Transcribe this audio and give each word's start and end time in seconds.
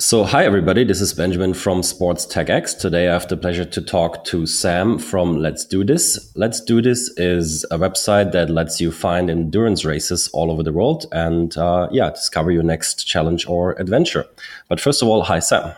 So, 0.00 0.24
hi 0.24 0.46
everybody, 0.46 0.82
this 0.82 1.02
is 1.02 1.12
Benjamin 1.12 1.52
from 1.52 1.82
SportsTechX. 1.82 2.78
Today 2.78 3.06
I 3.10 3.12
have 3.12 3.28
the 3.28 3.36
pleasure 3.36 3.66
to 3.66 3.82
talk 3.82 4.24
to 4.24 4.46
Sam 4.46 4.98
from 4.98 5.36
Let's 5.36 5.66
Do 5.66 5.84
This. 5.84 6.32
Let's 6.34 6.58
Do 6.62 6.80
This 6.80 7.10
is 7.18 7.66
a 7.70 7.76
website 7.76 8.32
that 8.32 8.48
lets 8.48 8.80
you 8.80 8.92
find 8.92 9.28
endurance 9.28 9.84
races 9.84 10.30
all 10.32 10.50
over 10.50 10.62
the 10.62 10.72
world 10.72 11.04
and, 11.12 11.54
uh, 11.58 11.86
yeah, 11.92 12.08
discover 12.08 12.50
your 12.50 12.62
next 12.62 13.06
challenge 13.06 13.46
or 13.46 13.78
adventure. 13.78 14.24
But 14.70 14.80
first 14.80 15.02
of 15.02 15.08
all, 15.08 15.24
hi 15.24 15.38
Sam. 15.38 15.74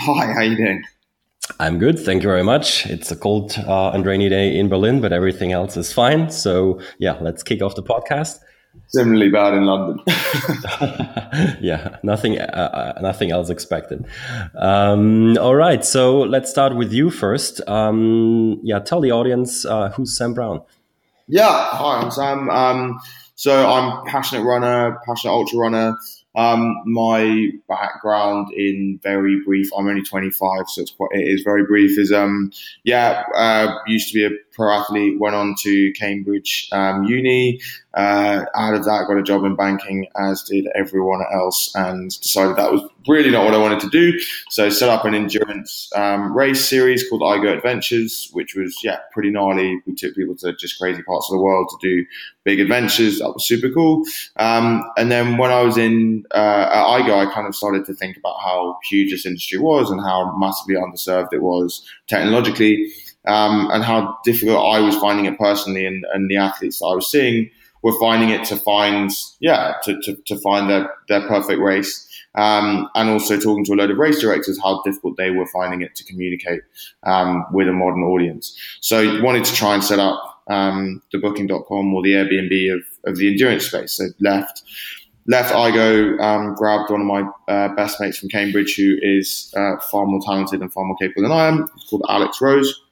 Hi, 0.00 0.34
how 0.34 0.42
you 0.42 0.54
doing? 0.54 0.84
I'm 1.58 1.78
good, 1.78 1.98
thank 1.98 2.22
you 2.22 2.28
very 2.28 2.44
much. 2.44 2.84
It's 2.84 3.10
a 3.10 3.16
cold 3.16 3.56
uh, 3.66 3.92
and 3.92 4.04
rainy 4.04 4.28
day 4.28 4.54
in 4.54 4.68
Berlin, 4.68 5.00
but 5.00 5.10
everything 5.10 5.52
else 5.52 5.78
is 5.78 5.90
fine. 5.90 6.28
So, 6.28 6.82
yeah, 6.98 7.16
let's 7.22 7.42
kick 7.42 7.62
off 7.62 7.76
the 7.76 7.82
podcast. 7.82 8.40
Similarly 8.88 9.30
bad 9.30 9.54
in 9.54 9.64
London. 9.64 10.04
yeah, 11.60 11.96
nothing, 12.02 12.38
uh, 12.38 12.94
uh, 12.96 13.00
nothing 13.00 13.30
else 13.30 13.48
expected. 13.48 14.04
Um, 14.54 15.38
all 15.38 15.54
right, 15.54 15.84
so 15.84 16.20
let's 16.20 16.50
start 16.50 16.76
with 16.76 16.92
you 16.92 17.10
first. 17.10 17.66
Um, 17.68 18.60
yeah, 18.62 18.80
tell 18.80 19.00
the 19.00 19.10
audience 19.10 19.64
uh, 19.64 19.90
who's 19.90 20.16
Sam 20.16 20.34
Browne. 20.34 20.62
Yeah, 21.26 21.48
hi, 21.70 22.00
I'm 22.00 22.10
Sam. 22.10 22.50
Um, 22.50 23.00
so 23.34 23.66
I'm 23.66 24.04
passionate 24.06 24.44
runner, 24.44 24.98
passionate 25.06 25.32
ultra 25.32 25.58
runner. 25.58 25.96
Um, 26.34 26.74
my 26.86 27.48
background 27.68 28.52
in 28.54 28.98
very 29.02 29.40
brief, 29.44 29.68
I'm 29.76 29.86
only 29.86 30.02
25, 30.02 30.68
so 30.68 30.80
it's 30.80 30.90
quite, 30.90 31.10
it 31.12 31.28
is 31.28 31.42
very 31.42 31.64
brief. 31.64 31.98
Is 31.98 32.12
um, 32.12 32.52
yeah, 32.84 33.24
uh, 33.36 33.74
used 33.86 34.12
to 34.12 34.14
be 34.14 34.24
a 34.24 34.38
pro 34.52 34.72
athlete, 34.72 35.18
went 35.18 35.34
on 35.34 35.54
to 35.62 35.92
Cambridge 35.92 36.68
um, 36.72 37.04
Uni. 37.04 37.60
Uh, 37.94 38.44
out 38.54 38.74
of 38.74 38.84
that, 38.84 39.04
got 39.06 39.18
a 39.18 39.22
job 39.22 39.44
in 39.44 39.54
banking, 39.54 40.06
as 40.18 40.42
did 40.42 40.66
everyone 40.74 41.22
else, 41.32 41.70
and 41.74 42.10
decided 42.20 42.56
that 42.56 42.72
was 42.72 42.82
really 43.06 43.30
not 43.30 43.44
what 43.44 43.52
I 43.52 43.58
wanted 43.58 43.80
to 43.80 43.90
do. 43.90 44.18
So 44.48 44.70
set 44.70 44.88
up 44.88 45.04
an 45.04 45.14
endurance 45.14 45.90
um, 45.94 46.34
race 46.34 46.64
series 46.64 47.08
called 47.08 47.20
IGO 47.20 47.54
Adventures, 47.54 48.30
which 48.32 48.54
was 48.54 48.78
yeah 48.82 48.98
pretty 49.12 49.30
gnarly. 49.30 49.80
We 49.86 49.94
took 49.94 50.14
people 50.14 50.36
to 50.36 50.54
just 50.56 50.78
crazy 50.78 51.02
parts 51.02 51.28
of 51.30 51.36
the 51.36 51.42
world 51.42 51.68
to 51.68 51.76
do 51.86 52.06
big 52.44 52.60
adventures. 52.60 53.18
That 53.18 53.32
was 53.32 53.46
super 53.46 53.68
cool. 53.70 54.04
Um, 54.36 54.82
and 54.96 55.10
then 55.10 55.36
when 55.36 55.50
I 55.50 55.60
was 55.62 55.76
in 55.76 56.24
uh, 56.34 56.68
at 56.72 56.84
IGO, 56.84 57.26
I 57.26 57.32
kind 57.32 57.46
of 57.46 57.54
started 57.54 57.84
to 57.86 57.94
think 57.94 58.16
about 58.16 58.36
how 58.42 58.78
huge 58.88 59.10
this 59.10 59.26
industry 59.26 59.58
was 59.58 59.90
and 59.90 60.00
how 60.00 60.36
massively 60.38 60.76
underserved 60.76 61.32
it 61.32 61.42
was 61.42 61.86
technologically 62.08 62.90
um, 63.26 63.70
and 63.72 63.84
how 63.84 64.18
difficult 64.24 64.58
I 64.58 64.80
was 64.80 64.96
finding 64.96 65.26
it 65.26 65.38
personally, 65.38 65.86
and, 65.86 66.04
and 66.12 66.30
the 66.30 66.36
athletes 66.36 66.78
that 66.80 66.86
I 66.86 66.94
was 66.94 67.10
seeing 67.10 67.50
were 67.82 67.98
finding 68.00 68.30
it 68.30 68.44
to 68.44 68.56
find, 68.56 69.10
yeah, 69.40 69.74
to, 69.84 70.00
to, 70.02 70.16
to 70.26 70.36
find 70.38 70.70
their, 70.70 70.92
their 71.08 71.26
perfect 71.28 71.60
race. 71.60 72.08
Um, 72.34 72.88
and 72.94 73.10
also 73.10 73.38
talking 73.38 73.64
to 73.66 73.74
a 73.74 73.76
load 73.76 73.90
of 73.90 73.98
race 73.98 74.20
directors, 74.20 74.58
how 74.62 74.80
difficult 74.84 75.18
they 75.18 75.30
were 75.30 75.46
finding 75.48 75.82
it 75.82 75.94
to 75.96 76.04
communicate 76.04 76.62
um, 77.02 77.44
with 77.52 77.68
a 77.68 77.72
modern 77.72 78.04
audience. 78.04 78.56
So 78.80 79.22
wanted 79.22 79.44
to 79.44 79.54
try 79.54 79.74
and 79.74 79.84
set 79.84 79.98
up 79.98 80.42
um, 80.48 81.02
the 81.12 81.18
booking.com 81.18 81.94
or 81.94 82.02
the 82.02 82.12
Airbnb 82.12 82.74
of, 82.74 82.82
of 83.04 83.18
the 83.18 83.28
endurance 83.30 83.66
space. 83.66 83.92
So 83.92 84.06
left 84.20 84.62
left 85.26 85.52
IGO, 85.52 86.18
um, 86.20 86.54
grabbed 86.54 86.90
one 86.90 87.02
of 87.02 87.06
my 87.06 87.22
uh, 87.48 87.68
best 87.74 88.00
mates 88.00 88.18
from 88.18 88.28
Cambridge, 88.28 88.74
who 88.76 88.96
is 89.02 89.52
uh, 89.56 89.76
far 89.90 90.06
more 90.06 90.20
talented 90.24 90.62
and 90.62 90.72
far 90.72 90.84
more 90.84 90.96
capable 90.96 91.22
than 91.22 91.32
I 91.32 91.46
am. 91.46 91.68
He's 91.76 91.88
called 91.90 92.04
Alex 92.08 92.40
Rose 92.40 92.82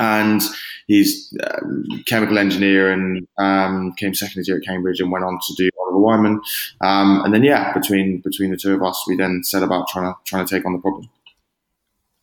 and 0.00 0.42
he's 0.86 1.32
a 1.40 1.62
um, 1.62 1.84
chemical 2.06 2.38
engineer 2.38 2.90
and 2.90 3.26
um, 3.38 3.92
came 3.96 4.14
second 4.14 4.46
year 4.46 4.56
at 4.56 4.64
Cambridge 4.64 5.00
and 5.00 5.12
went 5.12 5.24
on 5.24 5.38
to 5.46 5.54
do 5.54 5.68
Oliver 5.80 6.00
Wyman. 6.00 6.40
Um, 6.80 7.22
and 7.24 7.32
then 7.32 7.44
yeah, 7.44 7.72
between 7.72 8.20
between 8.20 8.50
the 8.50 8.56
two 8.56 8.74
of 8.74 8.82
us, 8.82 9.04
we 9.06 9.16
then 9.16 9.42
set 9.44 9.62
about 9.62 9.88
trying 9.88 10.12
to 10.12 10.18
trying 10.24 10.44
to 10.44 10.54
take 10.54 10.66
on 10.66 10.72
the 10.72 10.78
problem. 10.78 11.08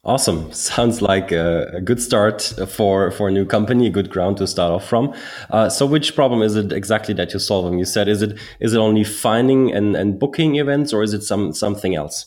Awesome. 0.03 0.51
Sounds 0.53 1.01
like 1.01 1.31
a, 1.31 1.69
a, 1.73 1.81
good 1.81 2.01
start 2.01 2.53
for, 2.69 3.11
for 3.11 3.27
a 3.27 3.31
new 3.31 3.45
company, 3.45 3.87
a 3.87 3.89
good 3.89 4.09
ground 4.09 4.37
to 4.37 4.47
start 4.47 4.71
off 4.71 4.87
from. 4.87 5.13
Uh, 5.49 5.69
so 5.69 5.85
which 5.85 6.15
problem 6.15 6.41
is 6.41 6.55
it 6.55 6.71
exactly 6.71 7.13
that 7.15 7.33
you're 7.33 7.41
solving? 7.41 7.77
You 7.77 7.83
said, 7.83 8.07
is 8.07 8.21
it, 8.21 8.39
is 8.61 8.73
it 8.73 8.77
only 8.77 9.03
finding 9.03 9.73
and, 9.73 9.97
and 9.97 10.17
booking 10.17 10.55
events 10.55 10.93
or 10.93 11.03
is 11.03 11.13
it 11.13 11.23
some, 11.23 11.51
something 11.51 11.93
else? 11.93 12.25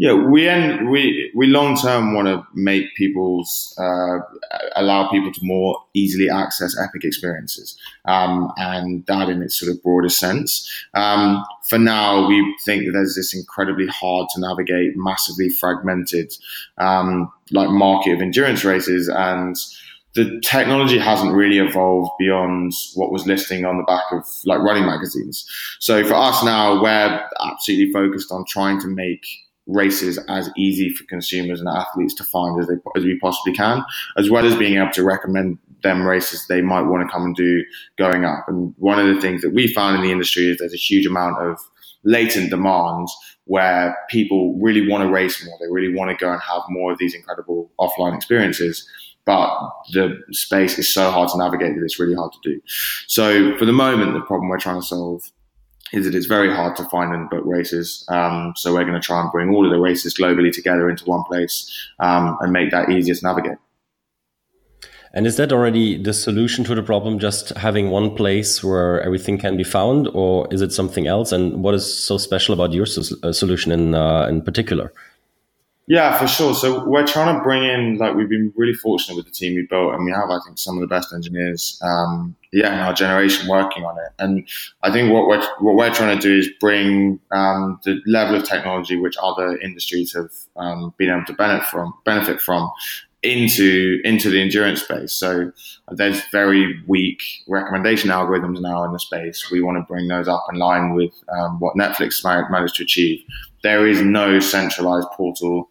Yeah, 0.00 0.14
we 0.14 0.48
end, 0.48 0.88
we 0.88 1.30
we 1.34 1.46
long 1.46 1.76
term 1.76 2.14
want 2.14 2.26
to 2.26 2.42
make 2.54 2.94
people's 2.94 3.74
uh, 3.78 4.20
allow 4.74 5.10
people 5.10 5.30
to 5.30 5.40
more 5.42 5.76
easily 5.92 6.30
access 6.30 6.74
epic 6.82 7.04
experiences, 7.04 7.78
um, 8.06 8.50
and 8.56 9.04
that 9.04 9.28
in 9.28 9.42
its 9.42 9.60
sort 9.60 9.70
of 9.70 9.82
broader 9.82 10.08
sense. 10.08 10.66
Um, 10.94 11.44
for 11.68 11.78
now, 11.78 12.26
we 12.26 12.56
think 12.64 12.86
that 12.86 12.92
there's 12.92 13.14
this 13.14 13.34
incredibly 13.34 13.88
hard 13.88 14.30
to 14.30 14.40
navigate, 14.40 14.96
massively 14.96 15.50
fragmented, 15.50 16.32
um, 16.78 17.30
like 17.50 17.68
market 17.68 18.14
of 18.14 18.22
endurance 18.22 18.64
races, 18.64 19.06
and 19.06 19.54
the 20.14 20.40
technology 20.42 20.96
hasn't 20.96 21.34
really 21.34 21.58
evolved 21.58 22.10
beyond 22.18 22.72
what 22.94 23.12
was 23.12 23.26
listing 23.26 23.66
on 23.66 23.76
the 23.76 23.82
back 23.82 24.04
of 24.12 24.24
like 24.46 24.60
running 24.60 24.86
magazines. 24.86 25.46
So 25.78 26.06
for 26.06 26.14
us 26.14 26.42
now, 26.42 26.82
we're 26.82 27.28
absolutely 27.42 27.92
focused 27.92 28.32
on 28.32 28.46
trying 28.48 28.80
to 28.80 28.88
make 28.88 29.26
races 29.66 30.18
as 30.28 30.50
easy 30.56 30.90
for 30.90 31.04
consumers 31.04 31.60
and 31.60 31.68
athletes 31.68 32.14
to 32.14 32.24
find 32.24 32.60
as, 32.60 32.66
they, 32.66 32.74
as 32.96 33.04
we 33.04 33.18
possibly 33.18 33.52
can, 33.52 33.84
as 34.16 34.30
well 34.30 34.44
as 34.44 34.56
being 34.56 34.76
able 34.76 34.90
to 34.92 35.04
recommend 35.04 35.58
them 35.82 36.02
races 36.02 36.46
they 36.46 36.60
might 36.60 36.82
want 36.82 37.06
to 37.06 37.12
come 37.12 37.24
and 37.24 37.36
do 37.36 37.64
going 37.96 38.24
up. 38.24 38.44
And 38.48 38.74
one 38.78 38.98
of 38.98 39.14
the 39.14 39.20
things 39.20 39.42
that 39.42 39.54
we 39.54 39.72
found 39.72 39.96
in 39.96 40.02
the 40.02 40.12
industry 40.12 40.44
is 40.50 40.58
there's 40.58 40.74
a 40.74 40.76
huge 40.76 41.06
amount 41.06 41.38
of 41.38 41.58
latent 42.04 42.50
demand 42.50 43.08
where 43.44 43.96
people 44.08 44.58
really 44.60 44.88
want 44.88 45.02
to 45.02 45.10
race 45.10 45.44
more. 45.44 45.56
They 45.60 45.70
really 45.70 45.94
want 45.94 46.10
to 46.10 46.24
go 46.24 46.32
and 46.32 46.40
have 46.40 46.62
more 46.68 46.92
of 46.92 46.98
these 46.98 47.14
incredible 47.14 47.70
offline 47.80 48.14
experiences. 48.14 48.88
But 49.26 49.50
the 49.92 50.18
space 50.32 50.78
is 50.78 50.92
so 50.92 51.10
hard 51.10 51.28
to 51.30 51.38
navigate 51.38 51.74
that 51.74 51.84
it's 51.84 52.00
really 52.00 52.14
hard 52.14 52.32
to 52.32 52.38
do. 52.42 52.60
So 53.06 53.56
for 53.58 53.64
the 53.64 53.72
moment, 53.72 54.14
the 54.14 54.20
problem 54.20 54.48
we're 54.48 54.58
trying 54.58 54.80
to 54.80 54.86
solve 54.86 55.22
is 55.92 56.04
that 56.04 56.14
it's 56.14 56.26
very 56.26 56.54
hard 56.54 56.76
to 56.76 56.84
find 56.84 57.14
and 57.14 57.28
book 57.30 57.44
races. 57.44 58.04
Um, 58.08 58.52
so 58.56 58.72
we're 58.72 58.84
going 58.84 59.00
to 59.00 59.06
try 59.06 59.20
and 59.20 59.30
bring 59.32 59.50
all 59.50 59.64
of 59.64 59.72
the 59.72 59.80
races 59.80 60.14
globally 60.14 60.52
together 60.52 60.88
into 60.88 61.04
one 61.04 61.24
place 61.24 61.70
um, 61.98 62.36
and 62.40 62.52
make 62.52 62.70
that 62.70 62.90
easier 62.90 63.14
to 63.14 63.24
navigate. 63.24 63.58
And 65.12 65.26
is 65.26 65.36
that 65.38 65.52
already 65.52 66.00
the 66.00 66.14
solution 66.14 66.64
to 66.64 66.74
the 66.74 66.84
problem, 66.84 67.18
just 67.18 67.50
having 67.56 67.90
one 67.90 68.14
place 68.14 68.62
where 68.62 69.00
everything 69.00 69.38
can 69.38 69.56
be 69.56 69.64
found, 69.64 70.08
or 70.14 70.46
is 70.52 70.62
it 70.62 70.72
something 70.72 71.08
else? 71.08 71.32
And 71.32 71.64
what 71.64 71.74
is 71.74 72.04
so 72.06 72.16
special 72.16 72.54
about 72.54 72.72
your 72.72 72.86
uh, 73.24 73.32
solution 73.32 73.72
in 73.72 73.94
uh, 73.94 74.26
in 74.26 74.40
particular? 74.42 74.92
Yeah, 75.90 76.16
for 76.16 76.28
sure. 76.28 76.54
So 76.54 76.84
we're 76.88 77.04
trying 77.04 77.36
to 77.36 77.42
bring 77.42 77.64
in, 77.64 77.98
like, 77.98 78.14
we've 78.14 78.28
been 78.28 78.52
really 78.54 78.74
fortunate 78.74 79.16
with 79.16 79.24
the 79.24 79.32
team 79.32 79.56
we 79.56 79.66
built, 79.68 79.92
and 79.92 80.04
we 80.04 80.12
have, 80.12 80.30
I 80.30 80.38
think, 80.46 80.56
some 80.56 80.76
of 80.76 80.82
the 80.82 80.86
best 80.86 81.12
engineers, 81.12 81.80
um, 81.82 82.36
yeah, 82.52 82.72
in 82.72 82.78
our 82.78 82.94
generation 82.94 83.48
working 83.48 83.82
on 83.84 83.98
it. 83.98 84.12
And 84.20 84.48
I 84.84 84.92
think 84.92 85.12
what 85.12 85.26
we're 85.26 85.44
what 85.58 85.74
we're 85.74 85.92
trying 85.92 86.16
to 86.16 86.22
do 86.22 86.38
is 86.38 86.48
bring 86.60 87.18
um, 87.32 87.80
the 87.84 88.00
level 88.06 88.36
of 88.36 88.44
technology 88.44 88.94
which 88.94 89.16
other 89.20 89.58
industries 89.58 90.14
have 90.14 90.30
um, 90.54 90.94
been 90.96 91.10
able 91.10 91.24
to 91.24 91.32
benefit 91.32 91.66
from, 91.66 91.92
benefit 92.04 92.40
from, 92.40 92.70
into 93.24 94.00
into 94.04 94.30
the 94.30 94.40
endurance 94.40 94.82
space. 94.82 95.12
So 95.12 95.50
there's 95.90 96.22
very 96.30 96.80
weak 96.86 97.20
recommendation 97.48 98.10
algorithms 98.10 98.60
now 98.60 98.84
in 98.84 98.92
the 98.92 99.00
space. 99.00 99.50
We 99.50 99.60
want 99.60 99.76
to 99.78 99.92
bring 99.92 100.06
those 100.06 100.28
up 100.28 100.44
in 100.52 100.58
line 100.60 100.94
with 100.94 101.14
um, 101.36 101.58
what 101.58 101.74
Netflix 101.74 102.24
managed 102.48 102.76
to 102.76 102.84
achieve. 102.84 103.24
There 103.64 103.88
is 103.88 104.00
no 104.00 104.38
centralized 104.38 105.08
portal 105.16 105.69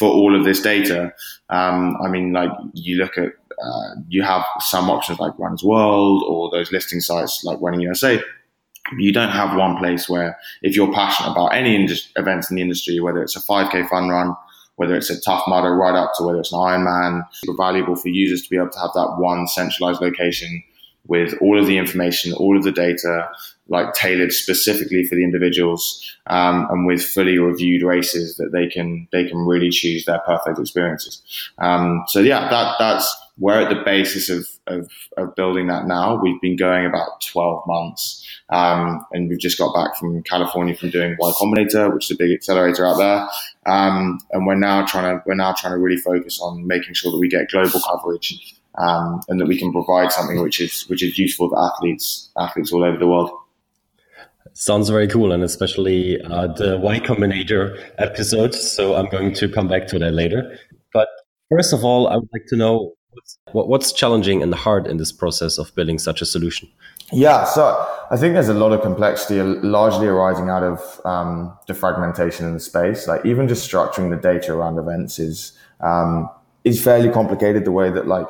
for 0.00 0.08
all 0.08 0.34
of 0.34 0.46
this 0.46 0.62
data. 0.62 1.12
Um, 1.50 1.94
I 2.02 2.08
mean, 2.08 2.32
like 2.32 2.50
you 2.72 2.96
look 2.96 3.18
at, 3.18 3.28
uh, 3.62 3.90
you 4.08 4.22
have 4.22 4.42
some 4.60 4.88
options 4.88 5.20
like 5.20 5.38
Runner's 5.38 5.62
World 5.62 6.24
or 6.26 6.50
those 6.50 6.72
listing 6.72 7.00
sites 7.00 7.44
like 7.44 7.60
Running 7.60 7.82
USA. 7.82 8.18
You 8.98 9.12
don't 9.12 9.28
have 9.28 9.58
one 9.58 9.76
place 9.76 10.08
where, 10.08 10.38
if 10.62 10.74
you're 10.74 10.90
passionate 10.90 11.32
about 11.32 11.48
any 11.48 11.76
indus- 11.76 12.10
events 12.16 12.50
in 12.50 12.56
the 12.56 12.62
industry, 12.62 12.98
whether 12.98 13.22
it's 13.22 13.36
a 13.36 13.40
5K 13.40 13.90
fun 13.90 14.08
run, 14.08 14.34
whether 14.76 14.96
it's 14.96 15.10
a 15.10 15.20
tough 15.20 15.44
mudder 15.46 15.76
right 15.76 15.94
up 15.94 16.12
to 16.16 16.24
whether 16.24 16.40
it's 16.40 16.52
an 16.52 16.58
Ironman, 16.58 17.22
super 17.34 17.56
valuable 17.58 17.94
for 17.94 18.08
users 18.08 18.42
to 18.42 18.48
be 18.48 18.56
able 18.56 18.70
to 18.70 18.78
have 18.78 18.94
that 18.94 19.16
one 19.18 19.46
centralized 19.48 20.00
location 20.00 20.62
with 21.08 21.34
all 21.42 21.60
of 21.60 21.66
the 21.66 21.76
information, 21.76 22.32
all 22.32 22.56
of 22.56 22.64
the 22.64 22.72
data, 22.72 23.28
like 23.70 23.94
tailored 23.94 24.32
specifically 24.32 25.04
for 25.04 25.14
the 25.14 25.24
individuals, 25.24 26.16
um, 26.26 26.66
and 26.70 26.86
with 26.86 27.02
fully 27.02 27.38
reviewed 27.38 27.82
races 27.82 28.36
that 28.36 28.50
they 28.52 28.68
can 28.68 29.08
they 29.12 29.26
can 29.26 29.38
really 29.38 29.70
choose 29.70 30.04
their 30.04 30.18
perfect 30.26 30.58
experiences. 30.58 31.22
Um, 31.58 32.04
so 32.08 32.20
yeah, 32.20 32.50
that 32.50 32.74
that's 32.78 33.16
we're 33.38 33.62
at 33.62 33.70
the 33.70 33.82
basis 33.82 34.28
of, 34.28 34.46
of, 34.66 34.90
of 35.16 35.34
building 35.34 35.68
that 35.68 35.86
now. 35.86 36.20
We've 36.20 36.40
been 36.42 36.56
going 36.56 36.84
about 36.84 37.22
twelve 37.22 37.62
months, 37.66 38.26
um, 38.50 39.06
and 39.12 39.28
we've 39.28 39.38
just 39.38 39.56
got 39.56 39.74
back 39.74 39.96
from 39.96 40.22
California 40.24 40.74
from 40.74 40.90
doing 40.90 41.16
Y 41.18 41.32
Combinator, 41.32 41.94
which 41.94 42.10
is 42.10 42.16
a 42.16 42.18
big 42.18 42.32
accelerator 42.32 42.86
out 42.86 42.98
there. 42.98 43.28
Um, 43.66 44.18
and 44.32 44.46
we're 44.46 44.56
now 44.56 44.84
trying 44.84 45.16
to 45.16 45.22
we're 45.24 45.34
now 45.36 45.54
trying 45.54 45.74
to 45.74 45.78
really 45.78 45.96
focus 45.96 46.40
on 46.40 46.66
making 46.66 46.94
sure 46.94 47.12
that 47.12 47.18
we 47.18 47.28
get 47.28 47.48
global 47.48 47.80
coverage 47.80 48.54
um, 48.78 49.20
and 49.28 49.40
that 49.40 49.46
we 49.46 49.58
can 49.58 49.72
provide 49.72 50.12
something 50.12 50.42
which 50.42 50.60
is 50.60 50.84
which 50.88 51.02
is 51.02 51.18
useful 51.18 51.50
to 51.50 51.56
athletes 51.56 52.30
athletes 52.36 52.72
all 52.72 52.84
over 52.84 52.98
the 52.98 53.06
world. 53.06 53.30
Sounds 54.52 54.88
very 54.88 55.08
cool, 55.08 55.32
and 55.32 55.42
especially 55.42 56.20
uh, 56.22 56.48
the 56.48 56.78
Y 56.78 56.98
Combinator 57.00 57.78
episode. 57.98 58.54
So 58.54 58.94
I'm 58.96 59.08
going 59.08 59.32
to 59.34 59.48
come 59.48 59.68
back 59.68 59.86
to 59.88 59.98
that 59.98 60.12
later. 60.12 60.58
But 60.92 61.08
first 61.50 61.72
of 61.72 61.84
all, 61.84 62.08
I 62.08 62.16
would 62.16 62.28
like 62.32 62.46
to 62.48 62.56
know 62.56 62.94
what's, 63.10 63.38
what's 63.52 63.92
challenging 63.92 64.42
and 64.42 64.54
hard 64.54 64.86
in 64.86 64.96
this 64.96 65.12
process 65.12 65.58
of 65.58 65.74
building 65.74 65.98
such 65.98 66.20
a 66.20 66.26
solution. 66.26 66.68
Yeah, 67.12 67.44
so 67.44 67.88
I 68.10 68.16
think 68.16 68.34
there's 68.34 68.48
a 68.48 68.54
lot 68.54 68.72
of 68.72 68.82
complexity, 68.82 69.40
largely 69.42 70.06
arising 70.06 70.48
out 70.48 70.62
of 70.62 71.00
um, 71.04 71.56
the 71.66 71.74
fragmentation 71.74 72.46
in 72.46 72.54
the 72.54 72.60
space. 72.60 73.08
Like 73.08 73.24
even 73.24 73.48
just 73.48 73.70
structuring 73.70 74.10
the 74.10 74.16
data 74.16 74.52
around 74.52 74.78
events 74.78 75.18
is 75.18 75.52
um, 75.80 76.28
is 76.64 76.82
fairly 76.82 77.10
complicated. 77.10 77.64
The 77.64 77.72
way 77.72 77.90
that 77.90 78.06
like 78.06 78.26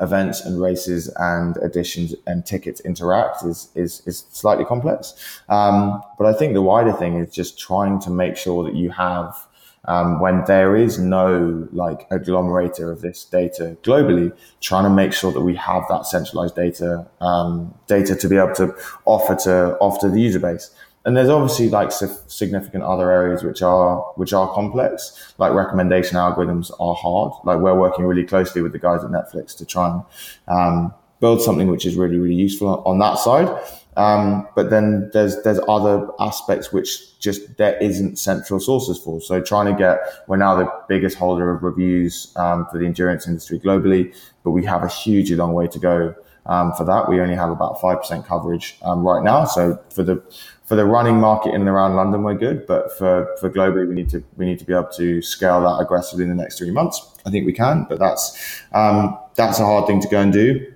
events 0.00 0.40
and 0.40 0.60
races 0.60 1.08
and 1.16 1.56
editions 1.58 2.14
and 2.26 2.44
tickets 2.44 2.80
interact 2.80 3.44
is 3.44 3.68
is 3.74 4.02
is 4.06 4.24
slightly 4.30 4.64
complex. 4.64 5.14
Um, 5.48 6.02
but 6.18 6.26
I 6.26 6.32
think 6.32 6.54
the 6.54 6.62
wider 6.62 6.92
thing 6.92 7.16
is 7.16 7.34
just 7.34 7.58
trying 7.58 8.00
to 8.00 8.10
make 8.10 8.36
sure 8.36 8.64
that 8.64 8.74
you 8.74 8.90
have 8.90 9.46
um, 9.86 10.20
when 10.20 10.44
there 10.44 10.76
is 10.76 10.98
no 10.98 11.68
like 11.72 12.08
agglomerator 12.10 12.92
of 12.92 13.00
this 13.00 13.24
data 13.24 13.76
globally, 13.82 14.32
trying 14.60 14.84
to 14.84 14.90
make 14.90 15.12
sure 15.12 15.32
that 15.32 15.40
we 15.40 15.56
have 15.56 15.82
that 15.88 16.06
centralized 16.06 16.54
data 16.54 17.06
um, 17.20 17.74
data 17.86 18.14
to 18.14 18.28
be 18.28 18.36
able 18.36 18.54
to 18.54 18.74
offer 19.04 19.34
to 19.34 19.76
offer 19.78 20.02
to 20.02 20.08
the 20.08 20.20
user 20.20 20.38
base. 20.38 20.70
And 21.04 21.16
there's 21.16 21.28
obviously 21.28 21.68
like 21.68 21.90
significant 21.90 22.84
other 22.84 23.10
areas 23.10 23.42
which 23.42 23.60
are 23.60 24.00
which 24.14 24.32
are 24.32 24.52
complex, 24.54 25.34
like 25.38 25.52
recommendation 25.52 26.16
algorithms 26.16 26.70
are 26.78 26.94
hard. 26.94 27.32
Like 27.44 27.58
we're 27.58 27.78
working 27.78 28.04
really 28.04 28.24
closely 28.24 28.62
with 28.62 28.72
the 28.72 28.78
guys 28.78 29.02
at 29.02 29.10
Netflix 29.10 29.56
to 29.56 29.66
try 29.66 29.90
and 29.90 30.04
um, 30.46 30.94
build 31.20 31.42
something 31.42 31.66
which 31.66 31.86
is 31.86 31.96
really 31.96 32.18
really 32.18 32.36
useful 32.36 32.82
on 32.86 33.00
that 33.00 33.18
side. 33.18 33.48
Um, 33.96 34.48
but 34.54 34.70
then 34.70 35.10
there's 35.12 35.42
there's 35.42 35.58
other 35.68 36.08
aspects 36.20 36.72
which 36.72 37.18
just 37.18 37.56
there 37.58 37.76
isn't 37.78 38.18
central 38.18 38.60
sources 38.60 38.96
for. 38.98 39.20
So 39.20 39.40
trying 39.40 39.66
to 39.72 39.78
get 39.78 39.98
we're 40.28 40.36
now 40.36 40.54
the 40.54 40.72
biggest 40.88 41.18
holder 41.18 41.52
of 41.52 41.64
reviews 41.64 42.32
um, 42.36 42.66
for 42.70 42.78
the 42.78 42.86
endurance 42.86 43.26
industry 43.26 43.58
globally, 43.58 44.14
but 44.44 44.52
we 44.52 44.64
have 44.64 44.84
a 44.84 44.88
hugely 44.88 45.34
long 45.34 45.52
way 45.52 45.66
to 45.66 45.78
go 45.80 46.14
um, 46.46 46.72
for 46.74 46.84
that. 46.84 47.08
We 47.08 47.20
only 47.20 47.34
have 47.34 47.50
about 47.50 47.80
five 47.80 47.98
percent 47.98 48.26
coverage 48.26 48.78
um, 48.82 49.02
right 49.06 49.22
now. 49.22 49.44
So 49.44 49.82
for 49.90 50.02
the 50.02 50.22
for 50.64 50.76
the 50.76 50.84
running 50.84 51.16
market 51.16 51.54
in 51.54 51.60
and 51.60 51.68
around 51.68 51.96
London, 51.96 52.22
we're 52.22 52.34
good. 52.34 52.66
But 52.66 52.96
for 52.96 53.28
for 53.40 53.50
globally, 53.50 53.88
we 53.88 53.94
need 53.94 54.10
to 54.10 54.22
we 54.36 54.46
need 54.46 54.58
to 54.58 54.64
be 54.64 54.72
able 54.72 54.88
to 54.96 55.22
scale 55.22 55.60
that 55.62 55.82
aggressively 55.82 56.24
in 56.24 56.30
the 56.30 56.42
next 56.42 56.58
three 56.58 56.70
months. 56.70 57.00
I 57.26 57.30
think 57.30 57.46
we 57.46 57.52
can, 57.52 57.86
but 57.88 57.98
that's 57.98 58.62
um, 58.72 59.18
that's 59.34 59.60
a 59.60 59.64
hard 59.64 59.86
thing 59.86 60.00
to 60.00 60.08
go 60.08 60.20
and 60.20 60.32
do. 60.32 60.72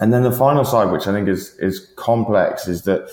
And 0.00 0.12
then 0.12 0.22
the 0.22 0.32
final 0.32 0.64
side, 0.64 0.90
which 0.90 1.06
I 1.06 1.12
think 1.12 1.28
is 1.28 1.54
is 1.58 1.92
complex, 1.96 2.66
is 2.66 2.82
that 2.82 3.08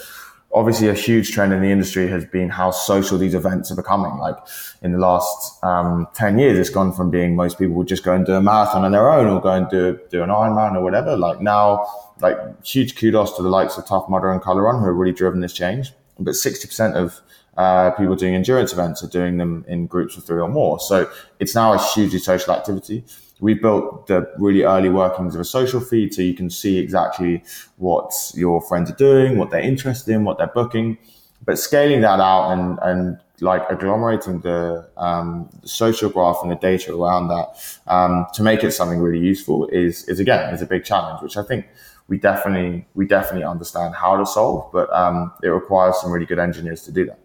obviously 0.51 0.87
a 0.87 0.93
huge 0.93 1.31
trend 1.31 1.53
in 1.53 1.61
the 1.61 1.71
industry 1.71 2.07
has 2.07 2.25
been 2.25 2.49
how 2.49 2.71
social 2.71 3.17
these 3.17 3.35
events 3.35 3.71
are 3.71 3.75
becoming. 3.75 4.17
Like 4.17 4.35
in 4.81 4.93
the 4.93 4.97
last 4.97 5.63
um, 5.63 6.07
10 6.15 6.39
years, 6.39 6.57
it's 6.57 6.69
gone 6.69 6.91
from 6.91 7.11
being 7.11 7.35
most 7.35 7.59
people 7.59 7.75
would 7.75 7.87
just 7.87 8.03
go 8.03 8.13
and 8.13 8.25
do 8.25 8.33
a 8.33 8.41
marathon 8.41 8.83
on 8.83 8.91
their 8.91 9.09
own 9.11 9.27
or 9.27 9.41
go 9.41 9.49
and 9.49 9.69
do, 9.69 9.99
do 10.09 10.23
an 10.23 10.29
Ironman 10.29 10.75
or 10.75 10.83
whatever. 10.83 11.15
Like 11.15 11.39
now, 11.39 11.85
like 12.19 12.37
huge 12.65 12.95
kudos 12.95 13.35
to 13.37 13.43
the 13.43 13.49
likes 13.49 13.77
of 13.77 13.85
Tough 13.85 14.09
Mudder 14.09 14.31
and 14.31 14.41
Colour 14.41 14.63
Run 14.63 14.79
who 14.79 14.87
have 14.87 14.95
really 14.95 15.13
driven 15.13 15.41
this 15.41 15.53
change. 15.53 15.93
But 16.17 16.31
60% 16.31 16.95
of 16.95 17.21
uh, 17.59 17.91
people 17.91 18.15
doing 18.15 18.35
endurance 18.35 18.71
events 18.73 19.03
are 19.03 19.09
doing 19.19 19.37
them 19.37 19.65
in 19.67 19.85
groups 19.85 20.17
of 20.17 20.23
three 20.23 20.41
or 20.41 20.49
more. 20.49 20.79
So 20.79 21.09
it's 21.39 21.53
now 21.53 21.73
a 21.73 21.77
hugely 21.77 22.19
social 22.19 22.53
activity 22.53 23.03
we 23.39 23.53
built 23.53 24.07
the 24.07 24.29
really 24.37 24.63
early 24.63 24.89
workings 24.89 25.33
of 25.35 25.41
a 25.41 25.45
social 25.45 25.79
feed 25.79 26.13
so 26.13 26.21
you 26.21 26.33
can 26.33 26.49
see 26.49 26.77
exactly 26.77 27.43
what 27.77 28.11
your 28.35 28.61
friends 28.61 28.91
are 28.91 28.95
doing, 28.95 29.37
what 29.37 29.49
they're 29.49 29.61
interested 29.61 30.13
in, 30.13 30.23
what 30.23 30.37
they're 30.37 30.47
booking. 30.47 30.97
But 31.45 31.57
scaling 31.57 32.01
that 32.01 32.19
out 32.19 32.51
and, 32.51 32.77
and 32.81 33.19
like 33.39 33.65
agglomerating 33.69 34.41
the, 34.41 34.89
um, 34.97 35.49
the 35.61 35.69
social 35.69 36.09
graph 36.09 36.39
and 36.41 36.51
the 36.51 36.55
data 36.55 36.93
around 36.93 37.29
that 37.29 37.79
um, 37.87 38.27
to 38.33 38.43
make 38.43 38.63
it 38.63 38.71
something 38.71 38.99
really 38.99 39.19
useful 39.25 39.67
is, 39.67 40.03
is 40.09 40.19
again, 40.19 40.53
is 40.53 40.61
a 40.61 40.65
big 40.65 40.83
challenge, 40.83 41.21
which 41.21 41.37
I 41.37 41.43
think 41.43 41.67
we 42.09 42.17
definitely, 42.17 42.85
we 42.93 43.07
definitely 43.07 43.45
understand 43.45 43.95
how 43.95 44.17
to 44.17 44.25
solve, 44.25 44.69
but 44.73 44.91
um, 44.91 45.31
it 45.41 45.47
requires 45.47 45.95
some 46.01 46.11
really 46.11 46.25
good 46.25 46.39
engineers 46.39 46.83
to 46.83 46.91
do 46.91 47.05
that. 47.05 47.19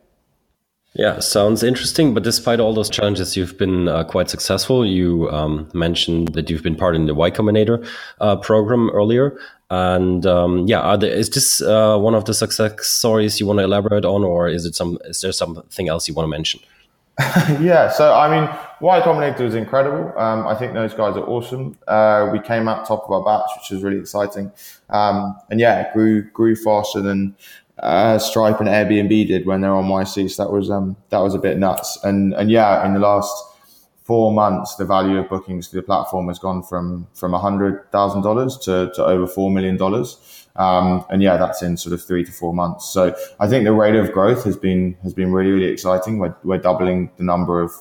Yeah, 0.95 1.19
sounds 1.19 1.65
interesting. 1.65 2.15
But 2.15 2.23
despite 2.23 2.61
all 2.61 2.73
those 2.73 2.89
challenges, 2.89 3.37
you've 3.37 3.59
been 3.59 3.89
uh, 3.89 4.05
quite 4.05 4.31
successful. 4.31 4.87
You 4.87 5.29
um, 5.31 5.69
mentioned 5.75 6.29
that 6.35 6.49
you've 6.49 6.63
been 6.63 6.77
part 6.77 6.95
in 6.95 7.07
the 7.07 7.15
Y 7.15 7.33
Combinator 7.33 7.85
uh, 8.21 8.37
program 8.37 8.91
earlier. 8.91 9.37
And 9.71 10.25
um, 10.25 10.69
yeah, 10.69 10.97
there, 10.97 11.11
is 11.11 11.31
this 11.31 11.61
uh, 11.61 11.99
one 11.99 12.15
of 12.15 12.27
the 12.27 12.35
success 12.35 12.87
stories 12.87 13.41
you 13.41 13.47
want 13.47 13.59
to 13.59 13.65
elaborate 13.65 14.05
on, 14.05 14.23
or 14.23 14.49
is 14.49 14.67
it 14.67 14.77
some? 14.77 14.99
Is 15.05 15.21
there 15.21 15.33
something 15.33 15.89
else 15.89 16.07
you 16.07 16.15
want 16.15 16.27
to 16.27 16.31
mention? 16.31 16.61
yeah, 17.61 17.91
so 17.91 18.13
I 18.13 18.29
mean, 18.29 18.49
Y 18.81 19.01
Combinator 19.01 19.41
is 19.41 19.55
incredible. 19.55 20.13
Um, 20.19 20.47
I 20.47 20.55
think 20.55 20.75
those 20.75 20.95
guys 20.95 21.17
are 21.17 21.25
awesome. 21.25 21.77
Uh, 21.89 22.29
we 22.33 22.41
came 22.41 22.69
out 22.69 22.87
top 22.87 23.05
of 23.05 23.11
our 23.11 23.25
batch, 23.25 23.51
which 23.57 23.71
was 23.71 23.83
really 23.83 23.99
exciting. 23.99 24.53
Um, 24.91 25.37
and 25.51 25.59
yeah, 25.59 25.93
grew 25.93 26.23
grew 26.31 26.55
faster 26.55 27.01
than 27.01 27.37
uh, 27.79 28.19
Stripe 28.19 28.61
and 28.61 28.69
Airbnb 28.69 29.27
did 29.27 29.47
when 29.47 29.61
they're 29.61 29.75
on 29.75 29.87
YC. 29.87 30.31
So 30.31 30.45
that 30.45 30.53
was 30.53 30.71
um, 30.71 30.97
that 31.11 31.19
was 31.19 31.35
a 31.35 31.39
bit 31.39 31.59
nuts. 31.59 31.99
And 32.05 32.35
and 32.35 32.51
yeah, 32.51 32.85
in 32.87 32.95
the 32.95 33.01
last 33.01 33.35
four 34.05 34.33
months, 34.33 34.77
the 34.77 34.85
value 34.85 35.19
of 35.19 35.29
bookings 35.29 35.69
to 35.69 35.77
the 35.77 35.83
platform 35.83 36.29
has 36.29 36.39
gone 36.39 36.63
from 36.63 37.09
from 37.15 37.33
hundred 37.33 37.91
thousand 37.91 38.23
dollars 38.23 38.57
to 38.59 38.93
to 38.95 39.05
over 39.05 39.27
four 39.27 39.51
million 39.51 39.77
dollars. 39.77 40.19
Um, 40.57 41.05
and 41.11 41.21
yeah, 41.21 41.37
that's 41.37 41.63
in 41.63 41.77
sort 41.77 41.95
of 41.95 42.05
three 42.05 42.23
to 42.25 42.31
four 42.31 42.55
months. 42.55 42.89
So 42.89 43.17
I 43.41 43.49
think 43.49 43.65
the 43.65 43.73
rate 43.73 43.97
of 43.97 44.13
growth 44.13 44.45
has 44.45 44.57
been 44.57 44.97
has 45.03 45.13
been 45.13 45.33
really 45.33 45.51
really 45.51 45.73
exciting. 45.73 46.19
We're 46.19 46.37
we're 46.45 46.59
doubling 46.59 47.11
the 47.17 47.25
number 47.25 47.61
of 47.61 47.73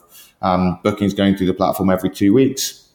um, 0.42 0.80
bookings 0.84 1.14
going 1.14 1.38
through 1.38 1.48
the 1.48 1.54
platform 1.54 1.90
every 1.90 2.10
two 2.10 2.34
weeks. 2.34 2.90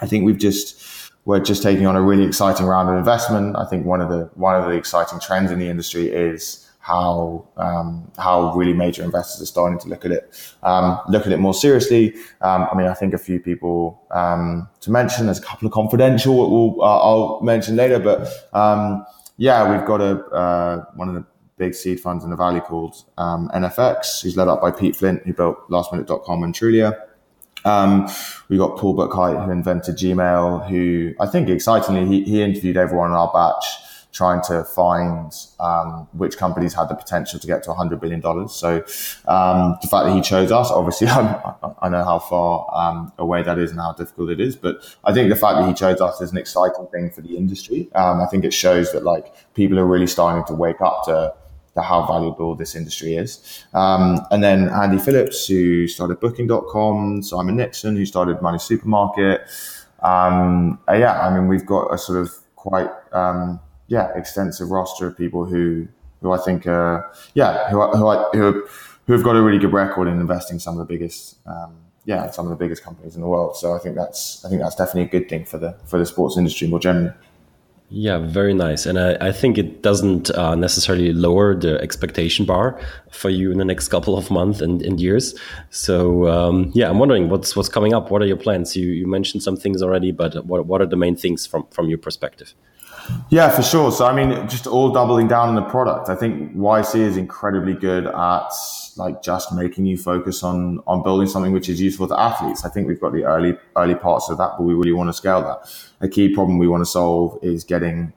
I 0.00 0.06
think 0.06 0.24
we've 0.24 0.38
just 0.38 0.80
we're 1.24 1.40
just 1.40 1.62
taking 1.62 1.86
on 1.86 1.94
a 1.94 2.02
really 2.02 2.24
exciting 2.24 2.66
round 2.66 2.88
of 2.88 2.96
investment. 2.96 3.56
I 3.56 3.64
think 3.66 3.86
one 3.86 4.00
of 4.00 4.08
the 4.08 4.30
one 4.34 4.56
of 4.56 4.64
the 4.64 4.76
exciting 4.76 5.20
trends 5.20 5.50
in 5.50 5.58
the 5.58 5.68
industry 5.68 6.08
is 6.08 6.68
how 6.80 7.46
um, 7.56 8.10
how 8.18 8.52
really 8.56 8.72
major 8.72 9.04
investors 9.04 9.40
are 9.40 9.46
starting 9.46 9.78
to 9.78 9.88
look 9.88 10.04
at 10.04 10.10
it 10.10 10.54
um, 10.64 10.98
look 11.08 11.24
at 11.24 11.32
it 11.32 11.38
more 11.38 11.54
seriously. 11.54 12.14
Um, 12.40 12.66
I 12.70 12.76
mean, 12.76 12.88
I 12.88 12.94
think 12.94 13.14
a 13.14 13.18
few 13.18 13.38
people 13.38 14.02
um, 14.10 14.68
to 14.80 14.90
mention. 14.90 15.26
There's 15.26 15.38
a 15.38 15.42
couple 15.42 15.66
of 15.66 15.72
confidential. 15.72 16.34
We'll, 16.36 16.82
uh, 16.82 16.98
I'll 16.98 17.40
mention 17.40 17.76
later, 17.76 18.00
but 18.00 18.28
um, 18.52 19.06
yeah, 19.36 19.70
we've 19.70 19.86
got 19.86 20.00
a 20.00 20.24
uh, 20.26 20.84
one 20.96 21.08
of 21.08 21.14
the 21.14 21.24
big 21.56 21.74
seed 21.74 22.00
funds 22.00 22.24
in 22.24 22.30
the 22.30 22.36
valley 22.36 22.60
called 22.60 22.96
um, 23.16 23.48
NFX, 23.54 24.20
who's 24.20 24.36
led 24.36 24.48
up 24.48 24.60
by 24.60 24.72
Pete 24.72 24.96
Flint, 24.96 25.22
who 25.24 25.32
built 25.32 25.70
LastMinute.com 25.70 26.42
and 26.42 26.52
Trulia. 26.52 27.00
Um, 27.64 28.08
we 28.48 28.58
got 28.58 28.76
Paul 28.76 28.96
Buchheit, 28.96 29.44
who 29.44 29.50
invented 29.50 29.96
Gmail, 29.96 30.68
who 30.68 31.14
I 31.20 31.26
think 31.26 31.48
excitingly, 31.48 32.06
he, 32.06 32.24
he 32.24 32.42
interviewed 32.42 32.76
everyone 32.76 33.10
in 33.10 33.16
our 33.16 33.30
batch 33.32 33.64
trying 34.12 34.42
to 34.42 34.62
find 34.64 35.32
um, 35.58 36.06
which 36.12 36.36
companies 36.36 36.74
had 36.74 36.88
the 36.88 36.94
potential 36.94 37.40
to 37.40 37.46
get 37.46 37.62
to 37.62 37.70
$100 37.70 37.98
billion. 37.98 38.20
So 38.48 38.76
um, 39.26 39.78
the 39.80 39.88
fact 39.88 40.06
that 40.06 40.12
he 40.14 40.20
chose 40.20 40.52
us, 40.52 40.70
obviously, 40.70 41.06
I'm, 41.08 41.34
i 41.80 41.88
know 41.88 42.04
how 42.04 42.18
far 42.18 42.68
um, 42.74 43.12
away 43.18 43.42
that 43.42 43.58
is 43.58 43.70
and 43.70 43.80
how 43.80 43.92
difficult 43.94 44.30
it 44.30 44.40
is. 44.40 44.54
But 44.54 44.76
I 45.04 45.12
think 45.12 45.30
the 45.30 45.36
fact 45.36 45.56
that 45.56 45.66
he 45.66 45.74
chose 45.74 46.00
us 46.00 46.20
is 46.20 46.30
an 46.30 46.38
exciting 46.38 46.86
thing 46.92 47.10
for 47.10 47.22
the 47.22 47.36
industry. 47.36 47.88
Um, 47.94 48.20
I 48.20 48.26
think 48.26 48.44
it 48.44 48.52
shows 48.52 48.92
that 48.92 49.02
like 49.02 49.32
people 49.54 49.78
are 49.78 49.86
really 49.86 50.06
starting 50.06 50.44
to 50.44 50.54
wake 50.54 50.80
up 50.80 51.04
to 51.06 51.34
how 51.80 52.06
valuable 52.06 52.54
this 52.54 52.74
industry 52.74 53.16
is. 53.16 53.64
Um, 53.72 54.20
and 54.30 54.42
then 54.42 54.68
Andy 54.68 54.98
Phillips, 54.98 55.46
who 55.46 55.88
started 55.88 56.20
Booking.com, 56.20 57.22
Simon 57.22 57.56
Nixon, 57.56 57.96
who 57.96 58.04
started 58.04 58.42
Money 58.42 58.58
Supermarket. 58.58 59.42
Um, 60.02 60.78
uh, 60.88 60.94
yeah, 60.94 61.26
I 61.26 61.34
mean, 61.34 61.48
we've 61.48 61.64
got 61.64 61.92
a 61.94 61.96
sort 61.96 62.20
of 62.20 62.30
quite, 62.56 62.90
um, 63.12 63.58
yeah, 63.86 64.10
extensive 64.14 64.70
roster 64.70 65.06
of 65.06 65.16
people 65.16 65.46
who, 65.46 65.88
who 66.20 66.32
I 66.32 66.38
think, 66.38 66.66
uh, 66.66 67.02
yeah, 67.34 67.70
who, 67.70 67.80
who, 67.92 68.10
who, 68.32 68.66
who 69.06 69.12
have 69.12 69.22
got 69.22 69.36
a 69.36 69.42
really 69.42 69.58
good 69.58 69.72
record 69.72 70.08
in 70.08 70.20
investing 70.20 70.58
some 70.58 70.78
of 70.78 70.86
the 70.86 70.92
biggest, 70.92 71.38
um, 71.46 71.76
yeah, 72.04 72.30
some 72.30 72.46
of 72.46 72.50
the 72.50 72.56
biggest 72.56 72.82
companies 72.82 73.14
in 73.14 73.22
the 73.22 73.28
world. 73.28 73.56
So 73.56 73.74
I 73.74 73.78
think 73.78 73.94
that's, 73.96 74.44
I 74.44 74.48
think 74.48 74.60
that's 74.60 74.74
definitely 74.74 75.02
a 75.02 75.20
good 75.20 75.28
thing 75.28 75.44
for 75.44 75.56
the, 75.58 75.76
for 75.86 75.98
the 75.98 76.06
sports 76.06 76.36
industry 76.36 76.68
more 76.68 76.80
generally. 76.80 77.12
Yeah, 77.94 78.18
very 78.18 78.54
nice. 78.54 78.86
And 78.86 78.98
I, 78.98 79.18
I 79.20 79.32
think 79.32 79.58
it 79.58 79.82
doesn't 79.82 80.30
uh, 80.30 80.54
necessarily 80.54 81.12
lower 81.12 81.54
the 81.54 81.78
expectation 81.82 82.46
bar 82.46 82.80
for 83.10 83.28
you 83.28 83.52
in 83.52 83.58
the 83.58 83.66
next 83.66 83.88
couple 83.88 84.16
of 84.16 84.30
months 84.30 84.62
and, 84.62 84.80
and 84.80 84.98
years. 84.98 85.38
So 85.68 86.26
um, 86.26 86.70
yeah, 86.74 86.88
I'm 86.88 86.98
wondering 86.98 87.28
what's 87.28 87.54
what's 87.54 87.68
coming 87.68 87.92
up. 87.92 88.10
What 88.10 88.22
are 88.22 88.26
your 88.26 88.38
plans? 88.38 88.74
You 88.74 88.86
you 88.86 89.06
mentioned 89.06 89.42
some 89.42 89.58
things 89.58 89.82
already, 89.82 90.10
but 90.10 90.46
what 90.46 90.64
what 90.64 90.80
are 90.80 90.86
the 90.86 90.96
main 90.96 91.16
things 91.16 91.46
from 91.46 91.66
from 91.70 91.90
your 91.90 91.98
perspective? 91.98 92.54
Yeah, 93.28 93.50
for 93.50 93.62
sure. 93.62 93.92
So, 93.92 94.06
I 94.06 94.14
mean, 94.14 94.48
just 94.48 94.66
all 94.66 94.90
doubling 94.90 95.28
down 95.28 95.48
on 95.50 95.54
the 95.54 95.62
product. 95.62 96.08
I 96.08 96.14
think 96.14 96.56
YC 96.56 96.94
is 96.94 97.16
incredibly 97.18 97.74
good 97.74 98.06
at 98.06 98.52
like 98.96 99.22
just 99.22 99.52
making 99.52 99.86
you 99.86 99.96
focus 99.96 100.42
on 100.42 100.80
on 100.86 101.02
building 101.02 101.26
something 101.26 101.52
which 101.52 101.68
is 101.68 101.80
useful 101.80 102.08
to 102.08 102.18
athletes. 102.18 102.64
I 102.64 102.68
think 102.68 102.88
we've 102.88 103.00
got 103.00 103.12
the 103.12 103.24
early 103.24 103.56
early 103.76 103.94
parts 103.94 104.28
of 104.30 104.38
that, 104.38 104.52
but 104.56 104.64
we 104.64 104.74
really 104.74 104.92
want 104.92 105.08
to 105.08 105.14
scale 105.14 105.42
that. 105.42 105.70
A 106.00 106.08
key 106.08 106.34
problem 106.34 106.58
we 106.58 106.68
want 106.68 106.82
to 106.82 106.90
solve 106.90 107.38
is 107.42 107.64
getting 107.64 108.12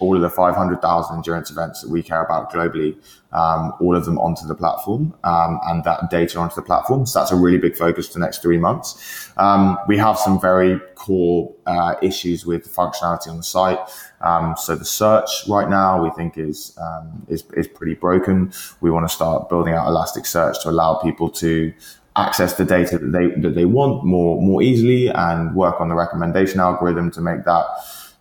all 0.00 0.16
of 0.16 0.22
the 0.22 0.30
500,000 0.30 1.14
endurance 1.14 1.50
events 1.50 1.82
that 1.82 1.90
we 1.90 2.02
care 2.02 2.24
about 2.24 2.50
globally, 2.50 2.96
um, 3.32 3.72
all 3.80 3.94
of 3.94 4.06
them 4.06 4.18
onto 4.18 4.46
the 4.46 4.54
platform 4.54 5.14
um, 5.24 5.60
and 5.64 5.84
that 5.84 6.10
data 6.10 6.38
onto 6.38 6.54
the 6.54 6.62
platform. 6.62 7.06
So 7.06 7.18
that's 7.18 7.30
a 7.30 7.36
really 7.36 7.58
big 7.58 7.76
focus 7.76 8.08
for 8.08 8.14
the 8.14 8.24
next 8.24 8.42
three 8.42 8.58
months. 8.58 9.30
Um, 9.36 9.78
we 9.86 9.98
have 9.98 10.18
some 10.18 10.40
very 10.40 10.80
core 10.94 11.54
uh, 11.66 11.94
issues 12.02 12.44
with 12.44 12.64
the 12.64 12.70
functionality 12.70 13.28
on 13.28 13.36
the 13.36 13.42
site. 13.42 13.78
Um, 14.22 14.54
so 14.56 14.74
the 14.74 14.84
search 14.84 15.30
right 15.48 15.68
now 15.68 16.02
we 16.02 16.10
think 16.10 16.38
is, 16.38 16.76
um, 16.80 17.26
is 17.28 17.44
is 17.52 17.68
pretty 17.68 17.94
broken. 17.94 18.52
We 18.80 18.90
want 18.90 19.08
to 19.08 19.14
start 19.14 19.48
building 19.48 19.74
out 19.74 19.86
Elasticsearch 19.86 20.62
to 20.62 20.70
allow 20.70 20.94
people 20.96 21.30
to 21.30 21.72
access 22.16 22.54
the 22.54 22.64
data 22.64 22.98
that 22.98 23.12
they 23.12 23.28
that 23.40 23.54
they 23.54 23.64
want 23.64 24.04
more 24.04 24.40
more 24.42 24.62
easily 24.62 25.08
and 25.08 25.54
work 25.54 25.80
on 25.80 25.88
the 25.88 25.94
recommendation 25.94 26.58
algorithm 26.60 27.10
to 27.12 27.20
make 27.20 27.44
that 27.44 27.64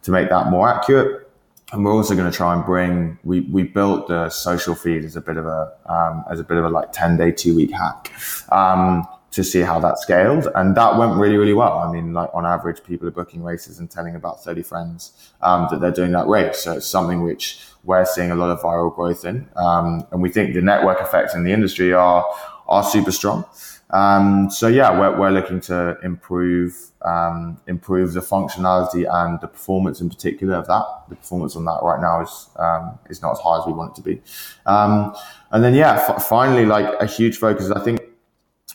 to 0.04 0.12
make 0.12 0.30
that 0.30 0.50
more 0.50 0.70
accurate. 0.70 1.29
And 1.72 1.86
we're 1.86 1.94
also 1.94 2.16
going 2.16 2.30
to 2.30 2.36
try 2.36 2.56
and 2.56 2.66
bring 2.66 3.20
we 3.24 3.42
we 3.42 3.64
built 3.64 4.08
the 4.08 4.30
social 4.30 4.74
feed 4.76 5.04
as 5.06 5.16
a 5.16 5.22
bit 5.22 5.38
of 5.38 5.46
a 5.46 5.72
um, 5.86 6.26
as 6.32 6.40
a 6.40 6.44
bit 6.44 6.58
of 6.58 6.66
a 6.66 6.70
like 6.70 6.92
ten 6.92 7.18
day 7.18 7.32
two 7.32 7.56
week 7.56 7.72
hack. 7.72 8.12
Um, 8.52 9.08
to 9.32 9.44
see 9.44 9.62
how 9.62 9.80
that 9.80 10.00
scaled. 10.00 10.48
And 10.56 10.76
that 10.76 10.98
went 10.98 11.16
really, 11.18 11.38
really 11.38 11.54
well. 11.54 11.80
I 11.80 11.92
mean, 11.92 12.14
like 12.14 12.30
on 12.34 12.46
average, 12.46 12.84
people 12.84 13.08
are 13.08 13.12
booking 13.12 13.44
races 13.44 13.80
and 13.80 13.90
telling 13.90 14.16
about 14.16 14.44
30 14.44 14.64
friends 14.64 15.32
um, 15.42 15.68
that 15.70 15.82
they're 15.82 15.92
doing 15.92 16.12
that 16.14 16.28
race. 16.28 16.60
So 16.60 16.74
it's 16.74 16.88
something 16.88 17.22
which 17.22 17.64
we're 17.84 18.06
seeing 18.06 18.32
a 18.32 18.36
lot 18.36 18.50
of 18.50 18.60
viral 18.60 18.94
growth 18.94 19.26
in. 19.26 19.48
Um, 19.56 20.08
and 20.12 20.22
we 20.22 20.30
think 20.30 20.54
the 20.54 20.62
network 20.62 21.00
effects 21.00 21.36
in 21.36 21.44
the 21.44 21.52
industry 21.52 21.94
are, 21.94 22.26
are 22.68 22.84
super 22.84 23.12
strong. 23.12 23.46
Um, 23.92 24.52
so 24.52 24.68
yeah, 24.68 24.98
we're, 24.98 25.18
we're 25.20 25.32
looking 25.32 25.60
to 25.62 25.98
improve, 26.04 26.76
um, 27.04 27.60
improve 27.68 28.14
the 28.14 28.20
functionality 28.20 29.12
and 29.12 29.40
the 29.42 29.48
performance 29.48 30.00
in 30.00 30.10
particular 30.10 30.56
of 30.56 30.68
that. 30.68 30.86
The 31.10 31.16
performance 31.16 31.56
on 31.56 31.66
that 31.66 31.80
right 31.82 32.00
now 32.00 32.22
is, 32.22 32.50
um, 32.58 33.00
is 33.10 33.22
not 33.22 33.32
as 33.32 33.40
high 33.40 33.60
as 33.60 33.66
we 33.66 33.74
want 33.74 33.92
it 33.92 33.96
to 33.96 34.02
be. 34.02 34.22
Um, 34.66 35.16
and 35.52 35.64
then 35.64 35.74
yeah, 35.74 36.06
f- 36.08 36.28
finally, 36.28 36.66
like 36.66 37.02
a 37.02 37.08
huge 37.08 37.38
focus, 37.38 37.72
I 37.72 37.80
think 37.80 38.02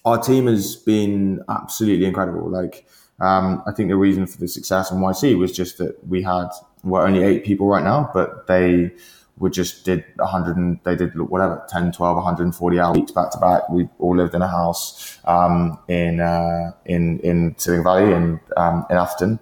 our 0.05 0.19
team 0.19 0.47
has 0.47 0.77
been 0.77 1.43
absolutely 1.49 2.07
incredible. 2.07 2.49
Like, 2.49 2.87
um, 3.21 3.63
I 3.67 3.73
think 3.73 3.91
the 3.91 3.97
reason 3.97 4.27
for 4.27 4.39
the 4.39 4.49
success 4.49 4.91
in 4.91 4.99
YC 4.99 5.39
was 5.39 5.53
just 5.53 5.79
that 5.79 6.07
we 6.09 6.23
had, 6.23 6.49
we're 6.83 7.07
only 7.07 7.23
eight 7.23 7.45
people 7.45 7.69
right 7.69 7.85
now, 7.85 8.11
but 8.13 8.49
they, 8.49 8.91
we 9.39 9.51
just 9.51 9.85
did 9.85 10.05
100 10.17 10.57
and 10.57 10.79
they 10.85 10.95
did 10.95 11.19
whatever 11.19 11.65
10 11.69 11.93
12 11.93 12.17
140 12.17 12.81
hour 12.81 12.95
weeks 12.95 13.13
back 13.13 13.31
to 13.33 13.39
back. 13.39 13.69
We 13.69 13.89
all 13.99 14.17
lived 14.17 14.35
in 14.35 14.43
a 14.43 14.49
house 14.49 15.19
um, 15.25 15.79
in 15.89 16.21
uh, 16.21 16.73
in 16.85 17.19
in 17.21 17.55
Silicon 17.59 17.85
Valley 17.85 18.13
in 18.13 18.41
um, 18.57 18.87
in 18.91 18.97
Atherton 18.97 19.41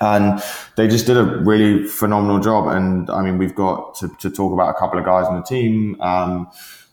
and 0.00 0.42
they 0.76 0.88
just 0.88 1.06
did 1.06 1.16
a 1.16 1.24
really 1.24 1.84
phenomenal 1.86 2.40
job. 2.40 2.68
And 2.68 3.10
I 3.10 3.22
mean 3.22 3.38
we've 3.38 3.54
got 3.54 3.96
to, 3.96 4.08
to 4.20 4.30
talk 4.30 4.52
about 4.52 4.70
a 4.70 4.78
couple 4.78 4.98
of 4.98 5.04
guys 5.04 5.26
on 5.26 5.36
the 5.36 5.42
team. 5.42 6.00
Um, 6.00 6.50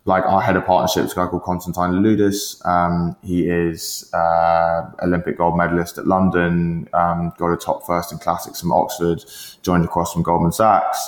like 0.08 0.24
our 0.26 0.40
head 0.40 0.56
of 0.56 0.66
partnerships, 0.66 1.14
a 1.14 1.16
guy 1.16 1.26
called 1.26 1.42
Constantine 1.42 1.92
Louloudis. 1.92 2.64
Um, 2.64 3.16
he 3.24 3.50
is 3.50 4.08
uh, 4.14 4.92
Olympic 5.02 5.38
gold 5.38 5.58
medalist 5.58 5.98
at 5.98 6.06
London, 6.06 6.88
um, 6.94 7.34
got 7.40 7.52
a 7.52 7.58
top 7.58 7.88
first 7.88 8.12
in 8.12 8.20
classics 8.20 8.62
from 8.62 8.72
Oxford, 8.72 9.24
joined 9.64 9.84
across 9.84 10.14
from 10.14 10.22
Goldman 10.22 10.52
Sachs. 10.52 11.00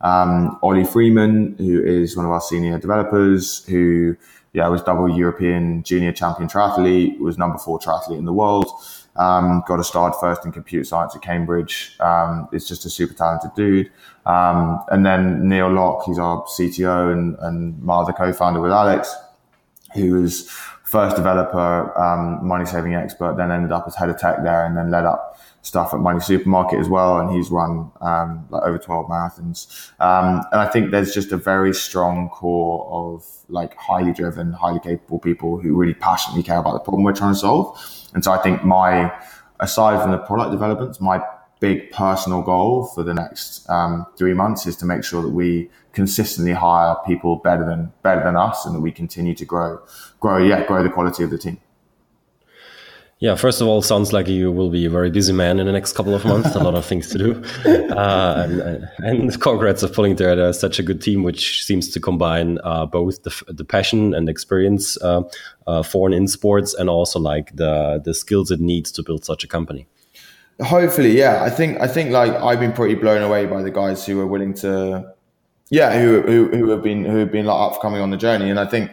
Um, 0.00 0.58
Ollie 0.62 0.84
Freeman, 0.84 1.56
who 1.58 1.82
is 1.82 2.16
one 2.16 2.26
of 2.26 2.32
our 2.32 2.40
senior 2.40 2.78
developers, 2.78 3.64
who 3.66 4.16
yeah 4.52 4.68
was 4.68 4.82
double 4.82 5.08
European 5.08 5.82
junior 5.82 6.12
champion 6.12 6.48
triathlete, 6.48 7.18
was 7.18 7.38
number 7.38 7.58
four 7.58 7.78
triathlete 7.78 8.18
in 8.18 8.24
the 8.24 8.32
world. 8.32 8.66
Um, 9.16 9.62
got 9.66 9.80
a 9.80 9.84
starred 9.84 10.14
first 10.20 10.44
in 10.44 10.52
computer 10.52 10.84
science 10.84 11.16
at 11.16 11.22
Cambridge. 11.22 11.96
Um, 12.00 12.48
is 12.52 12.68
just 12.68 12.84
a 12.84 12.90
super 12.90 13.14
talented 13.14 13.52
dude. 13.56 13.90
Um, 14.26 14.84
and 14.90 15.06
then 15.06 15.48
Neil 15.48 15.70
Locke, 15.70 16.04
he's 16.04 16.18
our 16.18 16.44
CTO 16.44 17.12
and, 17.12 17.36
and 17.40 17.88
other 17.88 18.12
co-founder 18.12 18.60
with 18.60 18.72
Alex, 18.72 19.14
who 19.94 20.20
was 20.20 20.48
first 20.84 21.16
developer, 21.16 21.98
um, 21.98 22.46
money 22.46 22.64
saving 22.66 22.94
expert, 22.94 23.36
then 23.36 23.50
ended 23.50 23.72
up 23.72 23.84
as 23.86 23.94
head 23.94 24.08
of 24.08 24.18
tech 24.18 24.42
there 24.42 24.66
and 24.66 24.76
then 24.76 24.90
led 24.90 25.04
up 25.04 25.25
stuff 25.66 25.92
at 25.92 25.98
Money 25.98 26.20
Supermarket 26.20 26.78
as 26.78 26.88
well, 26.88 27.18
and 27.18 27.34
he's 27.34 27.50
run 27.50 27.90
um, 28.00 28.46
like 28.50 28.62
over 28.62 28.78
12 28.78 29.06
marathons. 29.06 29.90
Um, 29.98 30.42
and 30.52 30.60
I 30.60 30.66
think 30.66 30.92
there's 30.92 31.12
just 31.12 31.32
a 31.32 31.36
very 31.36 31.74
strong 31.74 32.28
core 32.28 32.86
of 32.88 33.24
like 33.48 33.74
highly 33.76 34.12
driven, 34.12 34.52
highly 34.52 34.78
capable 34.78 35.18
people 35.18 35.58
who 35.58 35.74
really 35.74 35.94
passionately 35.94 36.44
care 36.44 36.58
about 36.58 36.74
the 36.74 36.78
problem 36.78 37.02
we're 37.02 37.12
trying 37.12 37.34
to 37.34 37.40
solve. 37.40 37.76
And 38.14 38.22
so 38.22 38.30
I 38.30 38.38
think 38.38 38.64
my, 38.64 39.12
aside 39.58 40.00
from 40.00 40.12
the 40.12 40.18
product 40.18 40.52
developments, 40.52 41.00
my 41.00 41.20
big 41.58 41.90
personal 41.90 42.42
goal 42.42 42.86
for 42.94 43.02
the 43.02 43.14
next 43.14 43.68
um, 43.68 44.06
three 44.16 44.34
months 44.34 44.66
is 44.66 44.76
to 44.76 44.86
make 44.86 45.02
sure 45.02 45.20
that 45.22 45.30
we 45.30 45.68
consistently 45.92 46.52
hire 46.52 46.94
people 47.06 47.36
better 47.36 47.64
than 47.64 47.92
better 48.02 48.22
than 48.22 48.36
us, 48.36 48.66
and 48.66 48.74
that 48.76 48.80
we 48.80 48.92
continue 48.92 49.34
to 49.34 49.44
grow, 49.44 49.80
grow, 50.20 50.38
yeah, 50.38 50.64
grow 50.64 50.84
the 50.84 50.90
quality 50.90 51.24
of 51.24 51.30
the 51.30 51.38
team. 51.38 51.58
Yeah, 53.18 53.34
first 53.34 53.62
of 53.62 53.66
all, 53.66 53.80
sounds 53.80 54.12
like 54.12 54.28
you 54.28 54.52
will 54.52 54.68
be 54.68 54.84
a 54.84 54.90
very 54.90 55.10
busy 55.10 55.32
man 55.32 55.58
in 55.58 55.64
the 55.64 55.72
next 55.72 55.94
couple 55.94 56.14
of 56.14 56.26
months. 56.26 56.54
a 56.54 56.58
lot 56.58 56.74
of 56.74 56.84
things 56.84 57.08
to 57.08 57.18
do, 57.18 57.42
uh, 57.94 58.46
and, 58.46 58.88
and, 58.98 59.40
congrats 59.40 59.82
of 59.82 59.94
pulling 59.94 60.16
together 60.16 60.52
such 60.52 60.78
a 60.78 60.82
good 60.82 61.00
team, 61.00 61.22
which 61.22 61.64
seems 61.64 61.88
to 61.88 61.98
combine 61.98 62.58
uh, 62.62 62.84
both 62.84 63.22
the, 63.22 63.42
the 63.48 63.64
passion 63.64 64.12
and 64.12 64.28
experience 64.28 65.00
uh, 65.00 65.22
uh, 65.66 65.82
for 65.82 66.08
and 66.08 66.14
in 66.14 66.28
sports, 66.28 66.74
and 66.74 66.90
also 66.90 67.18
like 67.18 67.56
the 67.56 68.02
the 68.04 68.12
skills 68.12 68.50
it 68.50 68.60
needs 68.60 68.92
to 68.92 69.02
build 69.02 69.24
such 69.24 69.42
a 69.44 69.48
company. 69.48 69.86
Hopefully, 70.60 71.16
yeah. 71.16 71.42
I 71.42 71.48
think 71.48 71.80
I 71.80 71.88
think 71.88 72.10
like 72.10 72.32
I've 72.32 72.60
been 72.60 72.72
pretty 72.72 72.96
blown 72.96 73.22
away 73.22 73.46
by 73.46 73.62
the 73.62 73.70
guys 73.70 74.04
who 74.04 74.20
are 74.20 74.26
willing 74.26 74.52
to, 74.54 75.14
yeah, 75.70 75.98
who 75.98 76.20
who, 76.20 76.48
who 76.48 76.68
have 76.68 76.82
been 76.82 77.06
who 77.06 77.16
have 77.16 77.32
been 77.32 77.46
like 77.46 77.72
upcoming 77.72 78.02
on 78.02 78.10
the 78.10 78.18
journey, 78.18 78.50
and 78.50 78.60
I 78.60 78.66
think 78.66 78.90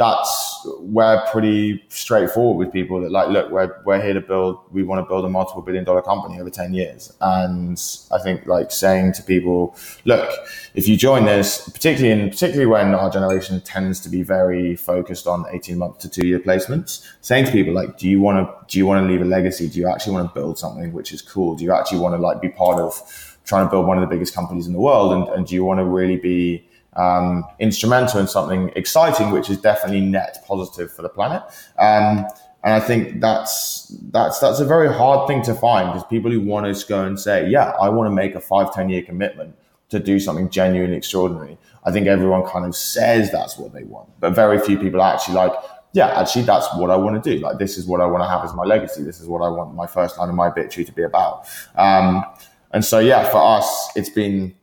that's 0.00 0.66
we're 0.78 1.22
pretty 1.30 1.84
straightforward 1.90 2.56
with 2.56 2.72
people 2.72 3.02
that 3.02 3.10
like, 3.10 3.28
look, 3.28 3.50
we're, 3.50 3.82
we're 3.84 4.00
here 4.00 4.14
to 4.14 4.20
build, 4.22 4.58
we 4.72 4.82
want 4.82 4.98
to 4.98 5.06
build 5.06 5.26
a 5.26 5.28
multiple 5.28 5.60
billion 5.60 5.84
dollar 5.84 6.00
company 6.00 6.40
over 6.40 6.48
10 6.48 6.72
years. 6.72 7.12
And 7.20 7.78
I 8.10 8.18
think 8.18 8.46
like 8.46 8.70
saying 8.70 9.12
to 9.14 9.22
people, 9.22 9.76
look, 10.06 10.30
if 10.72 10.88
you 10.88 10.96
join 10.96 11.26
this, 11.26 11.68
particularly 11.68 12.18
in, 12.18 12.30
particularly 12.30 12.64
when 12.64 12.94
our 12.94 13.10
generation 13.10 13.60
tends 13.60 14.00
to 14.00 14.08
be 14.08 14.22
very 14.22 14.74
focused 14.74 15.26
on 15.26 15.44
18 15.52 15.76
month 15.76 15.98
to 15.98 16.08
two 16.08 16.26
year 16.26 16.40
placements, 16.40 17.06
saying 17.20 17.44
to 17.44 17.52
people 17.52 17.74
like, 17.74 17.98
do 17.98 18.08
you 18.08 18.22
want 18.22 18.38
to, 18.38 18.72
do 18.72 18.78
you 18.78 18.86
want 18.86 19.04
to 19.04 19.12
leave 19.12 19.20
a 19.20 19.26
legacy? 19.26 19.68
Do 19.68 19.78
you 19.80 19.86
actually 19.86 20.14
want 20.14 20.32
to 20.32 20.34
build 20.34 20.58
something 20.58 20.94
which 20.94 21.12
is 21.12 21.20
cool? 21.20 21.56
Do 21.56 21.64
you 21.64 21.74
actually 21.74 21.98
want 21.98 22.14
to 22.14 22.18
like 22.18 22.40
be 22.40 22.48
part 22.48 22.80
of 22.80 23.36
trying 23.44 23.66
to 23.66 23.70
build 23.70 23.86
one 23.86 23.98
of 23.98 24.08
the 24.08 24.14
biggest 24.14 24.34
companies 24.34 24.66
in 24.66 24.72
the 24.72 24.80
world? 24.80 25.12
And, 25.12 25.28
and 25.36 25.46
do 25.46 25.54
you 25.54 25.62
want 25.62 25.78
to 25.80 25.84
really 25.84 26.16
be, 26.16 26.66
um, 26.94 27.44
instrumental 27.58 28.20
in 28.20 28.26
something 28.26 28.70
exciting, 28.76 29.30
which 29.30 29.50
is 29.50 29.58
definitely 29.60 30.00
net 30.00 30.44
positive 30.46 30.92
for 30.92 31.02
the 31.02 31.08
planet. 31.08 31.42
Um, 31.78 32.26
and 32.62 32.74
I 32.74 32.80
think 32.80 33.20
that's 33.20 33.86
that's 34.10 34.38
that's 34.38 34.60
a 34.60 34.66
very 34.66 34.92
hard 34.92 35.26
thing 35.26 35.42
to 35.42 35.54
find 35.54 35.88
because 35.88 36.06
people 36.08 36.30
who 36.30 36.40
want 36.40 36.74
to 36.74 36.86
go 36.86 37.04
and 37.04 37.18
say, 37.18 37.48
yeah, 37.48 37.70
I 37.80 37.88
want 37.88 38.08
to 38.08 38.14
make 38.14 38.34
a 38.34 38.40
five, 38.40 38.74
10 38.74 38.90
year 38.90 39.02
commitment 39.02 39.54
to 39.88 39.98
do 39.98 40.20
something 40.20 40.50
genuinely 40.50 40.96
extraordinary. 40.96 41.56
I 41.84 41.90
think 41.90 42.06
everyone 42.06 42.44
kind 42.44 42.66
of 42.66 42.76
says 42.76 43.32
that's 43.32 43.56
what 43.56 43.72
they 43.72 43.84
want, 43.84 44.10
but 44.20 44.34
very 44.34 44.58
few 44.58 44.78
people 44.78 45.02
actually 45.02 45.34
like, 45.34 45.52
yeah, 45.92 46.20
actually 46.20 46.42
that's 46.42 46.68
what 46.76 46.90
I 46.90 46.96
want 46.96 47.22
to 47.22 47.34
do. 47.34 47.40
Like 47.40 47.58
this 47.58 47.78
is 47.78 47.86
what 47.86 48.02
I 48.02 48.06
want 48.06 48.22
to 48.22 48.28
have 48.28 48.44
as 48.44 48.52
my 48.54 48.64
legacy. 48.64 49.02
This 49.02 49.20
is 49.20 49.26
what 49.26 49.40
I 49.40 49.48
want 49.48 49.74
my 49.74 49.86
first 49.86 50.18
line 50.18 50.28
of 50.28 50.34
my 50.34 50.48
obituary 50.48 50.84
to 50.84 50.92
be 50.92 51.02
about. 51.02 51.48
Um, 51.76 52.24
and 52.72 52.84
so 52.84 52.98
yeah, 52.98 53.28
for 53.30 53.38
us, 53.38 53.90
it's 53.96 54.10
been 54.10 54.54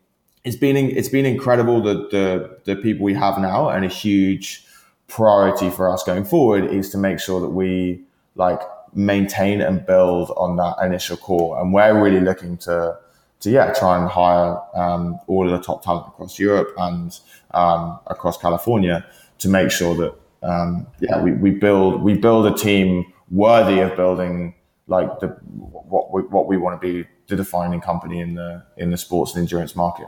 it's 0.48 0.56
been 0.56 0.78
it's 0.78 1.10
been 1.10 1.26
incredible 1.26 1.82
that 1.82 2.10
the 2.12 2.58
the 2.64 2.76
people 2.78 3.04
we 3.04 3.14
have 3.14 3.38
now 3.38 3.70
and 3.70 3.84
a 3.84 3.90
huge 3.90 4.66
priority 5.08 5.70
for 5.70 5.90
us 5.90 6.04
going 6.04 6.24
forward 6.24 6.64
is 6.66 6.90
to 6.90 6.98
make 6.98 7.20
sure 7.20 7.42
that 7.42 7.50
we 7.50 8.02
like 8.36 8.62
maintain 8.94 9.60
and 9.60 9.86
build 9.86 10.32
on 10.38 10.56
that 10.56 10.76
initial 10.82 11.18
core 11.18 11.60
and 11.60 11.74
we're 11.74 12.02
really 12.02 12.22
looking 12.22 12.58
to 12.58 12.98
to 13.42 13.50
yeah 13.50 13.74
try 13.74 14.00
and 14.00 14.10
hire 14.10 14.58
um, 14.74 15.20
all 15.28 15.46
of 15.46 15.52
the 15.52 15.64
top 15.64 15.84
talent 15.84 16.08
across 16.08 16.40
Europe 16.40 16.70
and 16.78 17.20
um, 17.52 18.00
across 18.08 18.38
California 18.38 19.06
to 19.40 19.50
make 19.50 19.70
sure 19.70 19.96
that 19.96 20.14
um, 20.44 20.88
yeah 21.02 21.22
we, 21.22 21.34
we 21.34 21.52
build 21.52 22.02
we 22.02 22.14
build 22.14 22.46
a 22.46 22.56
team 22.58 23.06
worthy 23.30 23.80
of 23.82 23.96
building 23.98 24.56
like 24.88 25.20
the 25.20 25.28
what 25.28 26.14
we, 26.14 26.22
what 26.22 26.48
we 26.48 26.56
want 26.56 26.82
to 26.82 26.88
be 26.88 27.06
the 27.28 27.36
defining 27.36 27.82
company 27.82 28.22
in 28.22 28.36
the 28.36 28.64
in 28.78 28.92
the 28.92 28.98
sports 28.98 29.34
and 29.34 29.42
endurance 29.42 29.76
market. 29.76 30.08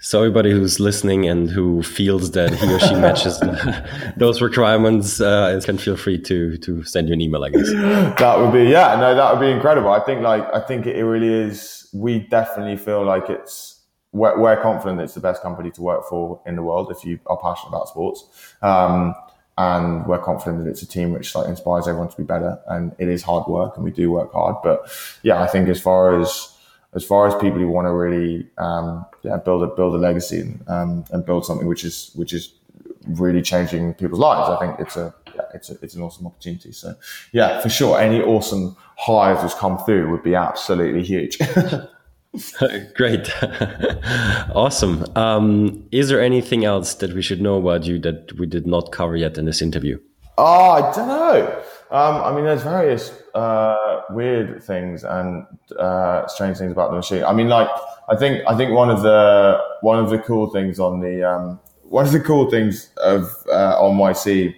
So 0.00 0.20
everybody 0.20 0.52
who's 0.52 0.78
listening 0.78 1.28
and 1.28 1.50
who 1.50 1.82
feels 1.82 2.30
that 2.32 2.54
he 2.54 2.72
or 2.72 2.78
she 2.78 2.94
matches 3.06 3.40
those 4.16 4.40
requirements 4.40 5.20
uh, 5.20 5.60
can 5.64 5.76
feel 5.76 5.96
free 5.96 6.18
to 6.22 6.56
to 6.58 6.84
send 6.84 7.08
you 7.08 7.14
an 7.14 7.20
email. 7.20 7.44
I 7.44 7.50
guess 7.50 7.70
that 7.72 8.38
would 8.38 8.52
be 8.52 8.70
yeah 8.70 8.96
no 8.96 9.14
that 9.14 9.32
would 9.32 9.40
be 9.40 9.50
incredible. 9.50 9.90
I 9.90 10.00
think 10.00 10.22
like 10.22 10.44
I 10.54 10.60
think 10.60 10.86
it 10.86 11.04
really 11.04 11.32
is. 11.32 11.88
We 11.92 12.20
definitely 12.20 12.76
feel 12.76 13.04
like 13.04 13.28
it's 13.28 13.80
we're, 14.12 14.38
we're 14.38 14.60
confident 14.62 15.00
it's 15.00 15.14
the 15.14 15.20
best 15.20 15.42
company 15.42 15.70
to 15.72 15.82
work 15.82 16.08
for 16.08 16.40
in 16.46 16.56
the 16.56 16.62
world 16.62 16.90
if 16.90 17.04
you 17.04 17.18
are 17.26 17.36
passionate 17.36 17.70
about 17.70 17.88
sports. 17.88 18.24
Um, 18.62 19.14
and 19.56 20.06
we're 20.06 20.22
confident 20.22 20.64
that 20.64 20.70
it's 20.70 20.82
a 20.82 20.86
team 20.86 21.12
which 21.12 21.34
like 21.34 21.48
inspires 21.48 21.88
everyone 21.88 22.08
to 22.08 22.16
be 22.16 22.22
better. 22.22 22.60
And 22.68 22.94
it 22.98 23.08
is 23.08 23.24
hard 23.24 23.48
work, 23.48 23.74
and 23.74 23.84
we 23.84 23.90
do 23.90 24.12
work 24.12 24.32
hard. 24.32 24.56
But 24.62 24.88
yeah, 25.22 25.42
I 25.42 25.48
think 25.48 25.68
as 25.68 25.80
far 25.80 26.20
as 26.20 26.54
as 26.94 27.04
far 27.04 27.26
as 27.26 27.34
people 27.34 27.58
who 27.58 27.68
want 27.68 27.86
to 27.86 27.92
really 27.92 28.48
um, 28.56 29.04
yeah, 29.28 29.36
build 29.36 29.62
a 29.62 29.66
build 29.66 29.94
a 29.94 29.98
legacy 29.98 30.40
and, 30.40 30.68
um, 30.68 31.04
and 31.10 31.24
build 31.24 31.44
something 31.44 31.66
which 31.66 31.84
is 31.84 32.10
which 32.14 32.32
is 32.32 32.54
really 33.06 33.42
changing 33.42 33.94
people's 33.94 34.20
lives, 34.20 34.48
I 34.48 34.58
think 34.58 34.80
it's 34.80 34.96
a 34.96 35.14
yeah, 35.34 35.42
it's 35.54 35.70
a, 35.70 35.76
it's 35.82 35.94
an 35.94 36.02
awesome 36.02 36.26
opportunity. 36.26 36.72
So 36.72 36.94
yeah, 37.32 37.60
for 37.60 37.68
sure, 37.68 37.98
any 38.00 38.20
awesome 38.20 38.76
hires 38.96 39.40
that's 39.40 39.54
come 39.54 39.78
through 39.78 40.10
would 40.10 40.22
be 40.22 40.34
absolutely 40.34 41.04
huge. 41.04 41.38
Great. 42.94 43.30
awesome. 44.54 45.04
Um, 45.16 45.86
is 45.92 46.08
there 46.08 46.20
anything 46.20 46.64
else 46.64 46.94
that 46.94 47.12
we 47.12 47.22
should 47.22 47.40
know 47.40 47.58
about 47.58 47.84
you 47.84 47.98
that 48.00 48.38
we 48.38 48.46
did 48.46 48.66
not 48.66 48.92
cover 48.92 49.16
yet 49.16 49.38
in 49.38 49.44
this 49.46 49.62
interview? 49.62 49.98
Oh, 50.36 50.70
I 50.70 50.94
don't 50.94 51.08
know. 51.08 51.62
Um, 51.90 52.22
I 52.22 52.34
mean, 52.34 52.44
there's 52.44 52.62
various 52.62 53.12
uh, 53.34 54.02
weird 54.10 54.62
things 54.62 55.04
and 55.04 55.46
uh, 55.78 56.26
strange 56.26 56.58
things 56.58 56.72
about 56.72 56.90
the 56.90 56.96
machine. 56.96 57.24
I 57.24 57.32
mean, 57.32 57.48
like 57.48 57.68
I 58.08 58.16
think 58.16 58.42
I 58.46 58.56
think 58.56 58.72
one 58.72 58.90
of 58.90 59.02
the 59.02 59.58
one 59.80 59.98
of 59.98 60.10
the 60.10 60.18
cool 60.18 60.50
things 60.50 60.78
on 60.78 61.00
the 61.00 61.28
um, 61.28 61.60
one 61.82 62.04
of 62.04 62.12
the 62.12 62.20
cool 62.20 62.50
things 62.50 62.90
of 62.98 63.34
uh, 63.48 63.80
on 63.80 63.96
YC, 63.96 64.54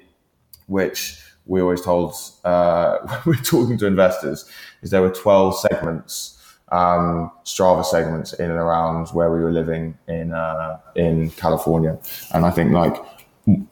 which 0.66 1.20
we 1.46 1.60
always 1.60 1.82
told 1.82 2.14
uh, 2.44 2.98
when 3.22 3.36
we're 3.36 3.42
talking 3.42 3.78
to 3.78 3.86
investors, 3.86 4.50
is 4.82 4.90
there 4.90 5.02
were 5.02 5.10
12 5.10 5.58
segments 5.60 6.40
um, 6.72 7.32
Strava 7.44 7.84
segments 7.84 8.32
in 8.34 8.50
and 8.50 8.58
around 8.58 9.08
where 9.08 9.32
we 9.32 9.40
were 9.40 9.52
living 9.52 9.98
in 10.08 10.32
uh, 10.32 10.78
in 10.94 11.30
California, 11.30 11.98
and 12.32 12.46
I 12.46 12.50
think 12.50 12.72
like 12.72 12.96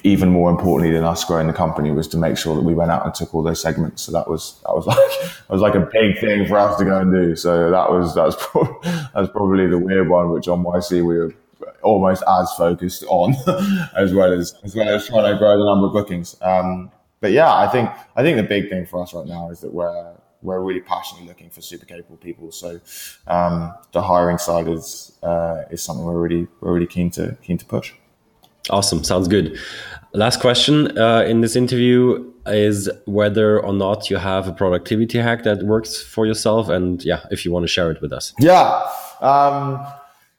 even 0.03 0.31
more 0.31 0.51
importantly 0.51 0.95
than 0.95 1.05
us 1.05 1.25
growing 1.25 1.47
the 1.47 1.53
company 1.53 1.91
was 1.91 2.09
to 2.09 2.17
make 2.17 2.37
sure 2.39 2.55
that 2.55 2.63
we 2.63 2.75
went 2.75 2.91
out 2.91 3.05
and 3.05 3.15
took 3.15 3.35
all 3.35 3.43
those 3.43 3.61
segments. 3.61 4.03
So 4.03 4.13
that 4.13 4.29
was 4.29 4.61
that 4.67 4.75
was 4.75 4.87
like 4.93 4.97
that 4.97 5.51
was 5.51 5.61
like 5.61 5.75
a 5.75 5.89
big 5.93 6.19
thing 6.19 6.47
for 6.47 6.59
us 6.59 6.79
to 6.79 6.85
go 6.85 6.99
and 6.99 7.13
do. 7.13 7.37
So 7.37 7.71
that 7.71 7.91
was 7.91 8.15
that 8.15 8.25
was 8.25 8.37
pro- 8.39 8.81
that 8.83 9.15
was 9.15 9.31
probably 9.31 9.67
the 9.67 9.79
weird 9.79 10.09
one, 10.09 10.31
which 10.31 10.49
on 10.49 10.65
YC 10.65 11.05
we 11.05 11.19
were 11.19 11.35
almost 11.83 12.23
as 12.29 12.51
focused 12.53 13.05
on 13.09 13.35
as 13.97 14.13
well 14.15 14.33
as 14.33 14.55
as 14.65 14.75
well 14.75 14.89
as 14.89 15.07
trying 15.07 15.31
to 15.33 15.39
grow 15.39 15.59
the 15.59 15.65
number 15.65 15.87
of 15.87 15.93
bookings. 15.93 16.37
Um, 16.41 16.91
but 17.21 17.33
yeah, 17.33 17.55
I 17.55 17.69
think 17.69 17.91
I 18.17 18.23
think 18.23 18.37
the 18.37 18.43
big 18.45 18.71
thing 18.71 18.87
for 18.87 19.03
us 19.03 19.13
right 19.13 19.27
now 19.27 19.51
is 19.51 19.61
that 19.61 19.73
we're 19.73 20.15
we're 20.41 20.61
really 20.61 20.81
passionately 20.81 21.27
looking 21.29 21.51
for 21.51 21.61
super 21.61 21.85
capable 21.85 22.17
people. 22.17 22.53
So 22.53 22.81
um, 23.27 23.75
the 23.93 24.03
hiring 24.03 24.39
side 24.39 24.69
is 24.69 25.19
uh, 25.23 25.65
is 25.71 25.83
something 25.83 26.05
we're 26.05 26.21
really 26.21 26.47
we're 26.61 26.73
really 26.73 26.87
keen 26.87 27.11
to 27.13 27.37
keen 27.43 27.59
to 27.59 27.67
push. 27.67 27.93
Awesome, 28.71 29.05
sounds 29.05 29.29
good. 29.29 29.59
Last 30.13 30.41
question 30.41 30.97
uh, 30.99 31.23
in 31.23 31.43
this 31.43 31.55
interview 31.55 32.33
is 32.47 32.91
whether 33.07 33.61
or 33.61 33.73
not 33.73 34.09
you 34.09 34.17
have 34.17 34.49
a 34.49 34.53
productivity 34.53 35.19
hack 35.19 35.45
that 35.45 35.63
works 35.63 36.03
for 36.03 36.27
yourself, 36.27 36.69
and 36.69 37.05
yeah, 37.05 37.25
if 37.31 37.45
you 37.45 37.53
want 37.53 37.65
to 37.65 37.69
share 37.69 37.91
it 37.91 38.01
with 38.01 38.13
us. 38.13 38.33
Yeah. 38.39 38.87
Um, 39.21 39.87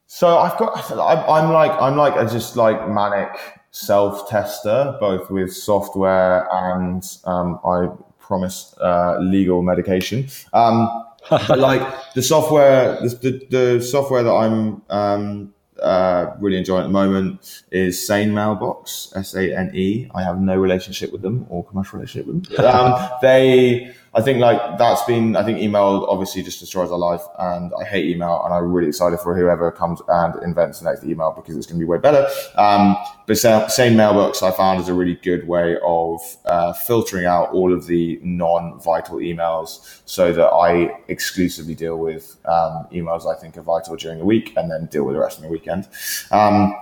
so 0.08 0.40
I've 0.40 0.58
got 0.58 0.92
I'm 0.92 1.52
like 1.52 1.72
I'm 1.80 1.96
like 1.96 2.16
a 2.16 2.28
just 2.32 2.56
like 2.56 2.90
manic 2.90 3.30
self 3.72 4.28
tester, 4.28 4.98
both 5.00 5.30
with 5.30 5.54
software 5.54 6.48
and 6.52 7.04
um, 7.26 7.60
I 7.64 7.90
promise 8.20 8.76
uh, 8.82 9.20
legal 9.20 9.62
medication. 9.62 10.28
Um, 10.54 11.06
but 11.30 11.60
like 11.60 11.82
the 12.14 12.24
software, 12.24 13.00
the, 13.02 13.10
the, 13.50 13.58
the 13.58 13.82
software 13.84 14.24
that 14.24 14.34
I'm 14.34 14.82
um, 14.90 15.54
uh, 15.82 16.36
really 16.40 16.58
enjoying 16.58 16.82
at 16.82 16.88
the 16.88 16.90
moment 16.90 17.64
is 17.72 18.06
Sane 18.06 18.34
Mailbox, 18.34 19.12
S 19.16 19.36
A 19.36 19.56
N 19.56 19.72
E. 19.74 20.10
I 20.14 20.24
have 20.24 20.40
no 20.40 20.56
relationship 20.56 21.12
with 21.12 21.22
them 21.22 21.46
or 21.50 21.66
commercial 21.66 22.00
relationship 22.00 22.28
with 22.28 22.46
them. 22.46 22.66
Um, 22.66 23.10
they 23.22 23.94
I 24.14 24.22
think 24.22 24.40
like 24.40 24.78
that's 24.78 25.04
been, 25.04 25.36
I 25.36 25.44
think 25.44 25.60
email 25.60 26.06
obviously 26.10 26.42
just 26.42 26.60
destroys 26.60 26.92
our 26.92 26.98
life 26.98 27.22
and 27.38 27.72
I 27.80 27.84
hate 27.84 28.06
email 28.06 28.42
and 28.44 28.54
I'm 28.54 28.72
really 28.72 28.88
excited 28.88 29.20
for 29.20 29.38
whoever 29.38 29.72
comes 29.72 30.02
and 30.08 30.42
invents 30.44 30.80
the 30.80 30.90
next 30.90 31.04
email 31.04 31.32
because 31.32 31.56
it's 31.56 31.68
going 31.68 31.80
to 31.80 31.86
be 31.86 31.90
way 31.90 32.00
better. 32.00 32.28
Um, 32.56 32.98
but 33.28 33.38
Sane 33.38 33.96
Mailbox 33.96 34.42
I 34.42 34.52
found 34.52 34.82
is 34.82 34.88
a 34.88 34.94
really 34.94 35.16
good 35.16 35.48
way 35.48 35.78
of 35.84 36.22
uh, 36.46 36.74
filtering 36.74 37.26
out 37.26 37.52
all 37.52 37.72
of 37.72 37.86
the 37.86 38.20
non-vital 38.24 39.18
emails 39.18 40.02
so 40.06 40.34
that 40.34 40.48
I 40.48 41.00
exclusively 41.08 41.76
deal 41.76 41.98
with 41.98 42.38
um, 42.46 42.88
emails 42.92 43.32
I 43.32 43.40
think 43.40 43.58
are 43.58 43.62
vital 43.62 43.96
during 43.96 44.20
the 44.20 44.26
week 44.26 44.54
and 44.58 44.72
then 44.72 44.88
deal 44.88 45.04
with 45.04 45.16
the 45.16 45.22
rest 45.22 45.38
of 45.38 45.44
the 45.44 45.50
weekend. 45.50 45.88
Um, 46.32 46.74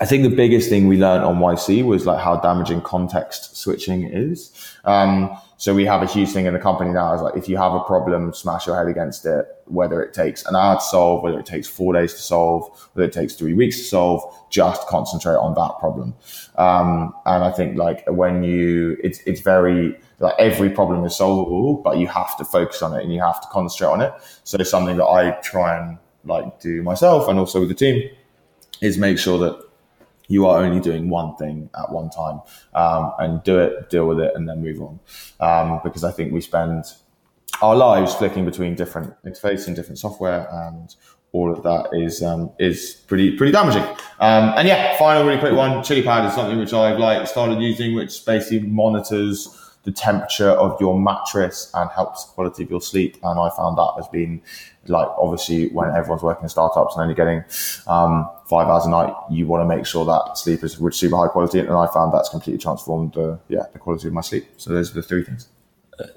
I 0.00 0.04
think 0.04 0.24
the 0.24 0.36
biggest 0.36 0.68
thing 0.68 0.88
we 0.88 0.98
learned 0.98 1.24
on 1.24 1.38
YC 1.38 1.84
was 1.84 2.04
like 2.04 2.22
how 2.22 2.36
damaging 2.36 2.82
context 2.82 3.56
switching 3.56 4.04
is. 4.04 4.52
Um, 4.84 5.36
so 5.58 5.74
we 5.74 5.86
have 5.86 6.02
a 6.02 6.06
huge 6.06 6.30
thing 6.30 6.44
in 6.44 6.52
the 6.52 6.60
company 6.60 6.92
now 6.92 7.14
is 7.14 7.22
like 7.22 7.34
if 7.34 7.48
you 7.48 7.56
have 7.56 7.72
a 7.72 7.80
problem, 7.80 8.34
smash 8.34 8.66
your 8.66 8.76
head 8.76 8.88
against 8.88 9.24
it, 9.24 9.46
whether 9.64 10.02
it 10.02 10.12
takes 10.12 10.44
an 10.44 10.54
hour 10.54 10.74
to 10.74 10.82
solve, 10.82 11.22
whether 11.22 11.38
it 11.40 11.46
takes 11.46 11.66
four 11.66 11.94
days 11.94 12.12
to 12.12 12.20
solve, 12.20 12.68
whether 12.92 13.08
it 13.08 13.12
takes 13.12 13.34
three 13.36 13.54
weeks 13.54 13.78
to 13.78 13.84
solve, 13.84 14.34
just 14.50 14.86
concentrate 14.86 15.36
on 15.36 15.54
that 15.54 15.78
problem. 15.78 16.14
Um, 16.56 17.14
and 17.24 17.42
I 17.42 17.50
think 17.50 17.78
like 17.78 18.04
when 18.06 18.42
you, 18.42 18.98
it's, 19.02 19.20
it's 19.20 19.40
very, 19.40 19.98
like 20.18 20.34
every 20.38 20.68
problem 20.68 21.04
is 21.04 21.16
solvable, 21.16 21.76
but 21.76 21.96
you 21.96 22.06
have 22.06 22.36
to 22.36 22.44
focus 22.44 22.82
on 22.82 22.94
it 22.94 23.02
and 23.02 23.14
you 23.14 23.20
have 23.20 23.40
to 23.40 23.48
concentrate 23.48 23.88
on 23.88 24.02
it. 24.02 24.12
So 24.44 24.58
something 24.58 24.98
that 24.98 25.06
I 25.06 25.30
try 25.40 25.78
and 25.78 25.98
like 26.24 26.60
do 26.60 26.82
myself 26.82 27.28
and 27.28 27.38
also 27.38 27.60
with 27.60 27.70
the 27.70 27.74
team 27.74 28.10
is 28.82 28.98
make 28.98 29.18
sure 29.18 29.38
that 29.38 29.65
you 30.28 30.46
are 30.46 30.62
only 30.62 30.80
doing 30.80 31.08
one 31.08 31.36
thing 31.36 31.70
at 31.78 31.90
one 31.90 32.10
time 32.10 32.40
um, 32.74 33.12
and 33.18 33.42
do 33.42 33.58
it, 33.58 33.90
deal 33.90 34.06
with 34.06 34.20
it, 34.20 34.32
and 34.34 34.48
then 34.48 34.62
move 34.62 34.80
on. 34.80 35.00
Um, 35.40 35.80
because 35.84 36.04
I 36.04 36.10
think 36.10 36.32
we 36.32 36.40
spend 36.40 36.84
our 37.62 37.76
lives 37.76 38.14
flicking 38.14 38.44
between 38.44 38.74
different 38.74 39.14
interfaces 39.24 39.66
and 39.66 39.76
different 39.76 39.98
software, 39.98 40.48
and 40.50 40.94
all 41.32 41.52
of 41.52 41.62
that 41.62 41.88
is 41.92 42.22
um, 42.22 42.50
is 42.58 43.02
pretty 43.06 43.36
pretty 43.36 43.52
damaging. 43.52 43.82
Um, 44.20 44.54
and 44.56 44.66
yeah, 44.66 44.96
final 44.96 45.26
really 45.26 45.38
quick 45.38 45.54
one: 45.54 45.78
ChiliPad 45.82 46.28
is 46.28 46.34
something 46.34 46.58
which 46.58 46.72
I've 46.72 46.98
like 46.98 47.26
started 47.26 47.60
using, 47.60 47.94
which 47.94 48.24
basically 48.24 48.60
monitors 48.68 49.65
the 49.86 49.92
temperature 49.92 50.50
of 50.50 50.78
your 50.80 50.98
mattress 51.00 51.70
and 51.72 51.88
helps 51.90 52.24
the 52.24 52.32
quality 52.32 52.64
of 52.64 52.70
your 52.70 52.80
sleep. 52.80 53.16
And 53.22 53.38
I 53.38 53.48
found 53.56 53.78
that 53.78 53.92
has 53.96 54.08
been 54.08 54.42
like 54.88 55.08
obviously 55.16 55.68
when 55.68 55.90
everyone's 55.90 56.22
working 56.22 56.42
in 56.42 56.48
startups 56.48 56.96
and 56.96 57.02
only 57.02 57.14
getting 57.14 57.44
um, 57.86 58.28
five 58.50 58.66
hours 58.66 58.84
a 58.84 58.90
night, 58.90 59.14
you 59.30 59.46
want 59.46 59.62
to 59.62 59.76
make 59.76 59.86
sure 59.86 60.04
that 60.04 60.36
sleep 60.36 60.64
is 60.64 60.72
super 60.90 61.16
high 61.16 61.28
quality. 61.28 61.60
And 61.60 61.70
I 61.70 61.86
found 61.86 62.12
that's 62.12 62.28
completely 62.28 62.60
transformed 62.60 63.14
the 63.14 63.38
yeah 63.48 63.62
the 63.72 63.78
quality 63.78 64.08
of 64.08 64.12
my 64.12 64.22
sleep. 64.22 64.46
So 64.56 64.70
those 64.70 64.90
are 64.90 64.94
the 64.94 65.02
three 65.02 65.22
things 65.22 65.48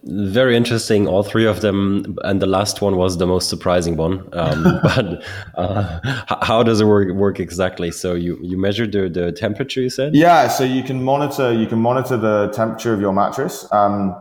very 0.03 0.57
interesting 0.57 1.07
all 1.07 1.23
three 1.23 1.45
of 1.45 1.61
them 1.61 2.17
and 2.23 2.41
the 2.41 2.45
last 2.45 2.81
one 2.81 2.97
was 2.97 3.17
the 3.17 3.27
most 3.27 3.49
surprising 3.49 3.95
one. 3.95 4.27
Um, 4.33 4.63
but 4.83 5.23
uh, 5.55 5.99
how 6.41 6.63
does 6.63 6.81
it 6.81 6.85
work, 6.85 7.13
work 7.13 7.39
exactly? 7.39 7.91
So 7.91 8.13
you, 8.13 8.37
you 8.41 8.57
measure 8.57 8.85
the, 8.85 9.07
the 9.09 9.31
temperature 9.31 9.81
you 9.81 9.89
said? 9.89 10.15
Yeah 10.15 10.49
so 10.49 10.63
you 10.63 10.83
can 10.83 11.03
monitor 11.03 11.53
you 11.53 11.67
can 11.67 11.79
monitor 11.79 12.17
the 12.17 12.47
temperature 12.53 12.93
of 12.93 12.99
your 12.99 13.13
mattress 13.13 13.71
um, 13.71 14.19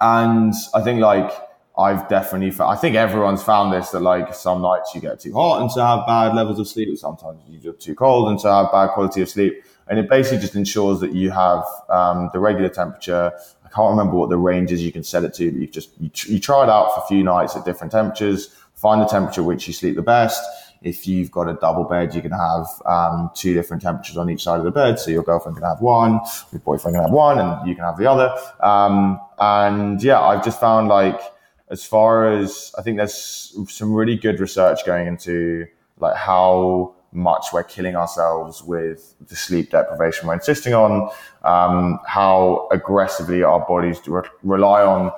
and 0.00 0.52
i 0.74 0.82
think 0.82 1.00
like 1.00 1.30
i've 1.78 2.08
definitely 2.08 2.52
i 2.64 2.76
think 2.76 2.96
everyone's 2.96 3.42
found 3.42 3.72
this 3.72 3.90
that 3.90 4.00
like 4.00 4.34
some 4.34 4.60
nights 4.62 4.94
you 4.94 5.00
get 5.00 5.20
too 5.20 5.32
hot 5.32 5.60
and 5.60 5.70
to 5.70 5.84
have 5.84 6.06
bad 6.06 6.34
levels 6.34 6.58
of 6.58 6.68
sleep 6.68 6.96
sometimes 6.98 7.40
you 7.48 7.58
get 7.58 7.80
too 7.80 7.94
cold 7.94 8.28
and 8.28 8.38
to 8.38 8.52
have 8.52 8.70
bad 8.72 8.90
quality 8.90 9.22
of 9.22 9.28
sleep 9.28 9.62
and 9.88 9.98
it 9.98 10.08
basically 10.08 10.38
just 10.38 10.54
ensures 10.54 11.00
that 11.00 11.12
you 11.14 11.30
have 11.30 11.64
um, 11.88 12.30
the 12.32 12.38
regular 12.38 12.68
temperature 12.68 13.32
I 13.70 13.74
can't 13.74 13.90
remember 13.90 14.16
what 14.16 14.30
the 14.30 14.36
range 14.36 14.72
is 14.72 14.82
you 14.82 14.92
can 14.92 15.04
set 15.04 15.22
it 15.22 15.34
to, 15.34 15.50
but 15.50 15.60
you 15.60 15.66
just 15.66 15.90
you, 16.00 16.10
you 16.26 16.40
try 16.40 16.64
it 16.64 16.68
out 16.68 16.94
for 16.94 17.02
a 17.04 17.06
few 17.06 17.22
nights 17.22 17.56
at 17.56 17.64
different 17.64 17.92
temperatures, 17.92 18.54
find 18.74 19.00
the 19.00 19.06
temperature 19.06 19.42
which 19.42 19.66
you 19.66 19.72
sleep 19.72 19.94
the 19.94 20.02
best. 20.02 20.42
If 20.82 21.06
you've 21.06 21.30
got 21.30 21.48
a 21.48 21.54
double 21.54 21.84
bed, 21.84 22.14
you 22.14 22.22
can 22.22 22.32
have 22.32 22.66
um, 22.86 23.30
two 23.34 23.52
different 23.52 23.82
temperatures 23.82 24.16
on 24.16 24.30
each 24.30 24.42
side 24.42 24.58
of 24.58 24.64
the 24.64 24.70
bed. 24.70 24.98
So 24.98 25.10
your 25.10 25.22
girlfriend 25.22 25.58
can 25.58 25.66
have 25.66 25.80
one, 25.80 26.20
your 26.52 26.60
boyfriend 26.60 26.96
can 26.96 27.04
have 27.04 27.12
one, 27.12 27.38
and 27.38 27.68
you 27.68 27.74
can 27.74 27.84
have 27.84 27.98
the 27.98 28.10
other. 28.10 28.34
Um, 28.60 29.20
and 29.38 30.02
yeah, 30.02 30.20
I've 30.20 30.44
just 30.44 30.58
found 30.58 30.88
like 30.88 31.20
as 31.68 31.84
far 31.84 32.32
as 32.32 32.74
I 32.76 32.82
think 32.82 32.96
there's 32.96 33.54
some 33.68 33.92
really 33.92 34.16
good 34.16 34.40
research 34.40 34.84
going 34.84 35.06
into 35.06 35.66
like 35.98 36.16
how 36.16 36.94
much 37.12 37.46
we're 37.52 37.64
killing 37.64 37.96
ourselves 37.96 38.62
with 38.62 39.14
the 39.28 39.36
sleep 39.36 39.70
deprivation 39.70 40.28
we're 40.28 40.34
insisting 40.34 40.74
on, 40.74 41.10
um, 41.42 41.98
how 42.06 42.68
aggressively 42.70 43.42
our 43.42 43.64
bodies 43.66 44.00
re- 44.06 44.22
rely 44.42 44.82
on 44.82 45.10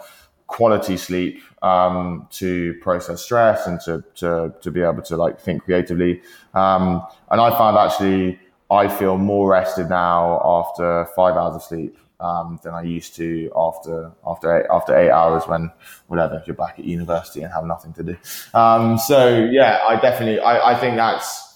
quality 0.47 0.97
sleep 0.97 1.43
um, 1.63 2.27
to 2.31 2.75
process 2.83 3.23
stress 3.23 3.67
and 3.67 3.81
to, 3.81 4.05
to, 4.15 4.53
to 4.61 4.71
be 4.71 4.81
able 4.81 5.03
to 5.03 5.17
like 5.17 5.41
think 5.41 5.65
creatively. 5.65 6.21
Um, 6.55 7.07
and 7.31 7.41
I 7.41 7.51
found 7.57 7.77
actually 7.77 8.39
I 8.71 8.89
feel 8.89 9.19
more 9.19 9.51
rested 9.51 9.89
now 9.89 10.41
after 10.45 11.07
five 11.15 11.37
hours 11.37 11.57
of 11.57 11.63
sleep 11.63 11.99
um, 12.21 12.59
than 12.63 12.73
I 12.73 12.83
used 12.83 13.15
to 13.17 13.51
after 13.55 14.13
after 14.27 14.61
eight, 14.61 14.67
after 14.71 14.97
eight 14.97 15.11
hours 15.11 15.43
when 15.47 15.71
whatever 16.07 16.43
you're 16.47 16.57
back 16.57 16.79
at 16.79 16.85
university 16.85 17.43
and 17.43 17.53
have 17.53 17.65
nothing 17.65 17.93
to 17.95 18.03
do. 18.03 18.17
Um, 18.55 18.97
so 18.97 19.49
yeah, 19.51 19.81
I 19.87 19.97
definitely 20.01 20.41
I, 20.41 20.73
I 20.73 20.81
think 20.81 20.97
that's 20.97 21.52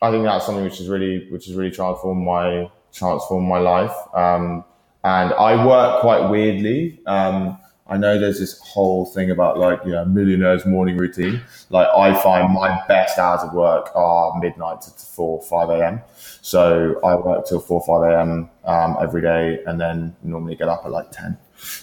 I 0.00 0.10
think 0.10 0.24
that's 0.24 0.46
something 0.46 0.64
which 0.64 0.80
is 0.80 0.88
really 0.88 1.28
which 1.30 1.46
has 1.46 1.54
really 1.54 1.70
transformed 1.70 2.24
my 2.24 2.70
transformed 2.92 3.48
my 3.48 3.58
life. 3.58 3.94
Um, 4.14 4.64
and 5.04 5.32
I 5.32 5.64
work 5.64 6.00
quite 6.00 6.28
weirdly. 6.28 7.00
Um, 7.06 7.58
I 7.90 7.96
know 7.96 8.18
there's 8.18 8.38
this 8.38 8.58
whole 8.60 9.06
thing 9.06 9.30
about 9.30 9.58
like, 9.58 9.80
you 9.84 9.92
know, 9.92 10.04
millionaires 10.04 10.66
morning 10.66 10.98
routine. 10.98 11.40
Like 11.70 11.88
I 11.88 12.20
find 12.20 12.52
my 12.52 12.82
best 12.86 13.18
hours 13.18 13.40
of 13.42 13.54
work 13.54 13.90
are 13.94 14.38
midnight 14.38 14.82
to 14.82 14.90
4, 14.90 15.42
5 15.42 15.70
a.m. 15.70 16.02
So 16.42 17.00
I 17.02 17.14
work 17.14 17.46
till 17.46 17.60
4, 17.60 17.82
5 17.86 18.12
a.m. 18.12 18.50
Um, 18.64 18.96
every 19.00 19.22
day 19.22 19.62
and 19.66 19.80
then 19.80 20.14
normally 20.22 20.54
get 20.54 20.68
up 20.68 20.82
at 20.84 20.90
like 20.90 21.10
10. 21.12 21.38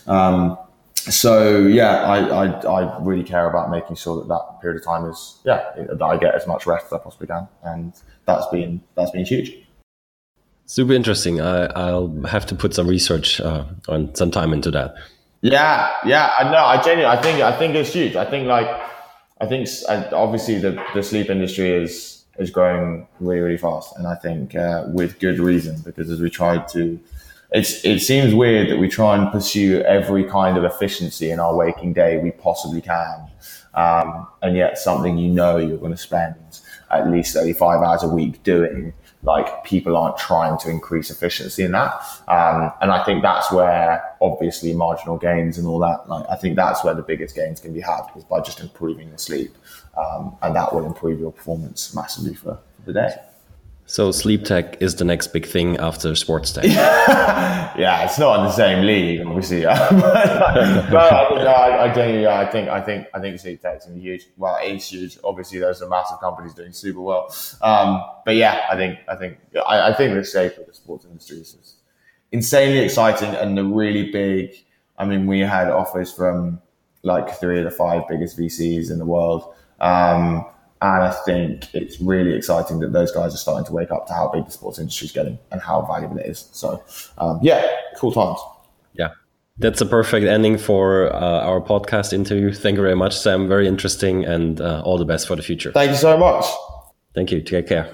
Um, 0.06 0.58
so 1.12 1.60
yeah, 1.68 2.04
I, 2.04 2.46
I, 2.46 2.46
I 2.62 3.00
really 3.02 3.24
care 3.24 3.50
about 3.50 3.70
making 3.70 3.96
sure 3.96 4.18
that 4.18 4.28
that 4.28 4.62
period 4.62 4.80
of 4.80 4.86
time 4.86 5.06
is, 5.06 5.40
yeah, 5.46 5.72
that 5.76 6.04
I 6.04 6.18
get 6.18 6.36
as 6.36 6.48
much 6.48 6.66
rest 6.66 6.88
as 6.88 6.94
I 6.94 6.98
possibly 7.00 7.28
can. 7.28 7.48
And 7.64 7.94
that's 8.26 8.48
been, 8.48 8.82
that's 8.96 9.12
been 9.12 9.26
huge. 9.26 9.54
Super 10.66 10.94
interesting. 10.94 11.42
I, 11.42 11.92
will 11.92 12.26
have 12.26 12.46
to 12.48 12.56
put 12.56 12.74
some 12.74 12.88
research 12.88 13.40
uh, 13.40 13.66
on 13.88 14.14
some 14.16 14.32
time 14.32 14.52
into 14.52 14.72
that. 14.72 14.96
Yeah, 15.42 15.92
yeah. 16.06 16.34
I 16.40 16.50
know. 16.52 16.66
I 16.66 16.82
genuinely, 16.82 17.06
I 17.06 17.22
think, 17.22 17.42
I 17.42 17.58
think 17.58 17.76
it's 17.76 17.94
huge. 17.94 18.16
I 18.16 18.26
think 18.26 18.48
like, 18.48 18.68
I 19.40 19.46
think 19.46 19.68
obviously 20.14 20.60
the, 20.60 20.82
the 20.94 21.04
sleep 21.04 21.30
industry 21.30 21.70
is 21.70 22.16
is 22.38 22.50
growing 22.50 23.08
really 23.20 23.40
really 23.40 23.58
fast, 23.58 23.96
and 23.98 24.08
I 24.08 24.16
think 24.16 24.56
uh, 24.56 24.84
with 24.88 25.20
good 25.20 25.40
reason 25.40 25.82
because 25.82 26.10
as 26.10 26.22
we 26.22 26.30
try 26.30 26.58
to, 26.58 27.00
it's 27.52 27.84
it 27.86 28.00
seems 28.00 28.34
weird 28.34 28.70
that 28.70 28.78
we 28.78 28.88
try 28.88 29.16
and 29.18 29.32
pursue 29.32 29.82
every 29.82 30.24
kind 30.26 30.58
of 30.58 30.64
efficiency 30.64 31.32
in 31.32 31.40
our 31.40 31.56
waking 31.56 31.94
day 31.94 32.18
we 32.18 32.32
possibly 32.32 32.82
can, 32.82 33.28
um, 33.74 34.28
and 34.42 34.56
yet 34.56 34.78
something 34.78 35.18
you 35.18 35.30
know 35.30 35.58
you're 35.58 35.78
going 35.78 35.92
to 35.92 35.98
spend 35.98 36.36
at 36.92 37.10
least 37.10 37.34
35 37.34 37.82
hours 37.82 38.04
a 38.04 38.08
week 38.08 38.42
doing 38.44 38.94
like 39.26 39.64
people 39.64 39.98
aren't 39.98 40.18
trying 40.18 40.58
to 40.60 40.70
increase 40.70 41.10
efficiency 41.10 41.64
in 41.64 41.72
that. 41.72 41.94
Um, 42.28 42.72
and 42.82 42.92
I 42.92 43.04
think 43.04 43.24
that's 43.24 43.52
where 43.52 44.04
obviously 44.22 44.74
marginal 44.74 45.18
gains 45.18 45.58
and 45.58 45.68
all 45.68 45.80
that, 45.80 46.08
like 46.08 46.26
I 46.30 46.36
think 46.36 46.56
that's 46.56 46.84
where 46.84 46.94
the 46.94 47.02
biggest 47.02 47.36
gains 47.36 47.60
can 47.60 47.74
be 47.74 47.82
had 47.82 48.02
is 48.16 48.24
by 48.24 48.40
just 48.42 48.60
improving 48.60 49.10
your 49.10 49.18
sleep. 49.18 49.56
Um, 49.98 50.38
and 50.42 50.56
that 50.56 50.74
will 50.74 50.86
improve 50.86 51.20
your 51.20 51.32
performance 51.32 51.94
massively 51.96 52.36
for, 52.36 52.60
for 52.76 52.82
the 52.86 52.94
day. 52.94 53.16
So 53.88 54.12
sleep 54.12 54.44
tech 54.46 54.82
is 54.82 54.96
the 54.96 55.06
next 55.06 55.28
big 55.28 55.46
thing 55.46 55.78
after 55.78 56.16
sports 56.16 56.52
tech. 56.52 56.64
yeah, 56.66 58.04
it's 58.04 58.18
not 58.18 58.40
in 58.40 58.46
the 58.46 58.52
same 58.52 58.86
league, 58.86 59.26
obviously. 59.26 59.62
But, 59.66 61.30
but 61.30 61.48
I, 61.48 61.88
I, 61.88 62.42
I 62.42 62.52
think, 62.52 62.68
I 62.68 62.82
think, 62.82 63.08
I 63.14 63.20
think 63.20 63.40
sleep 63.40 63.62
tech 63.62 63.78
is 63.78 63.88
huge. 63.96 64.28
Well, 64.38 64.58
it's 64.62 64.90
huge. 64.92 65.20
Obviously, 65.24 65.60
there's 65.60 65.80
some 65.80 65.90
massive 65.90 66.20
companies 66.20 66.54
doing 66.56 66.72
super 66.72 67.02
well. 67.02 67.34
Um, 67.62 68.02
but 68.26 68.36
yeah, 68.36 68.66
I 68.72 68.76
think, 68.76 69.00
I 69.08 69.16
think, 69.16 69.38
I, 69.68 69.92
I 69.92 69.94
think 69.94 70.16
the 70.16 70.24
shape 70.24 70.58
of 70.58 70.66
the 70.66 70.74
sports 70.74 71.06
industry 71.06 71.38
is 71.38 71.76
insanely 72.32 72.80
exciting 72.80 73.36
and 73.36 73.56
the 73.56 73.64
really 73.64 74.12
big. 74.12 74.56
I 74.98 75.06
mean, 75.06 75.28
we 75.28 75.42
had 75.42 75.70
offers 75.70 76.12
from 76.12 76.60
like 77.04 77.40
three 77.40 77.60
of 77.60 77.66
the 77.66 77.72
five 77.72 78.04
biggest 78.10 78.38
VCs 78.38 78.90
in 78.90 78.98
the 78.98 79.06
world. 79.06 79.54
Um, 79.80 80.46
and 80.86 81.04
I 81.04 81.12
think 81.26 81.74
it's 81.74 82.00
really 82.00 82.34
exciting 82.34 82.80
that 82.80 82.94
those 82.94 83.12
guys 83.12 83.34
are 83.34 83.38
starting 83.38 83.66
to 83.66 83.74
wake 83.74 83.92
up 83.92 84.08
to 84.08 84.14
how 84.14 84.30
big 84.30 84.46
the 84.46 84.52
sports 84.52 84.80
industry 84.80 85.06
is 85.06 85.12
getting 85.12 85.38
and 85.52 85.62
how 85.62 85.82
valuable 85.82 86.18
it 86.18 86.28
is. 86.28 86.50
So, 86.52 86.84
um, 87.18 87.40
yeah, 87.42 87.66
cool 87.98 88.12
times. 88.12 88.40
Yeah. 88.94 89.10
That's 89.58 89.80
a 89.80 89.86
perfect 89.86 90.28
ending 90.28 90.58
for 90.58 91.14
uh, 91.14 91.50
our 91.50 91.62
podcast 91.62 92.12
interview. 92.12 92.52
Thank 92.52 92.76
you 92.76 92.82
very 92.82 92.96
much, 92.96 93.18
Sam. 93.18 93.48
Very 93.48 93.68
interesting 93.68 94.26
and 94.26 94.60
uh, 94.60 94.82
all 94.84 94.98
the 94.98 95.06
best 95.06 95.28
for 95.28 95.36
the 95.36 95.44
future. 95.44 95.72
Thank 95.72 95.92
you 95.92 95.98
so 95.98 96.18
much. 96.18 96.46
Thank 97.14 97.32
you. 97.32 97.42
Take 97.42 97.68
care. 97.68 97.90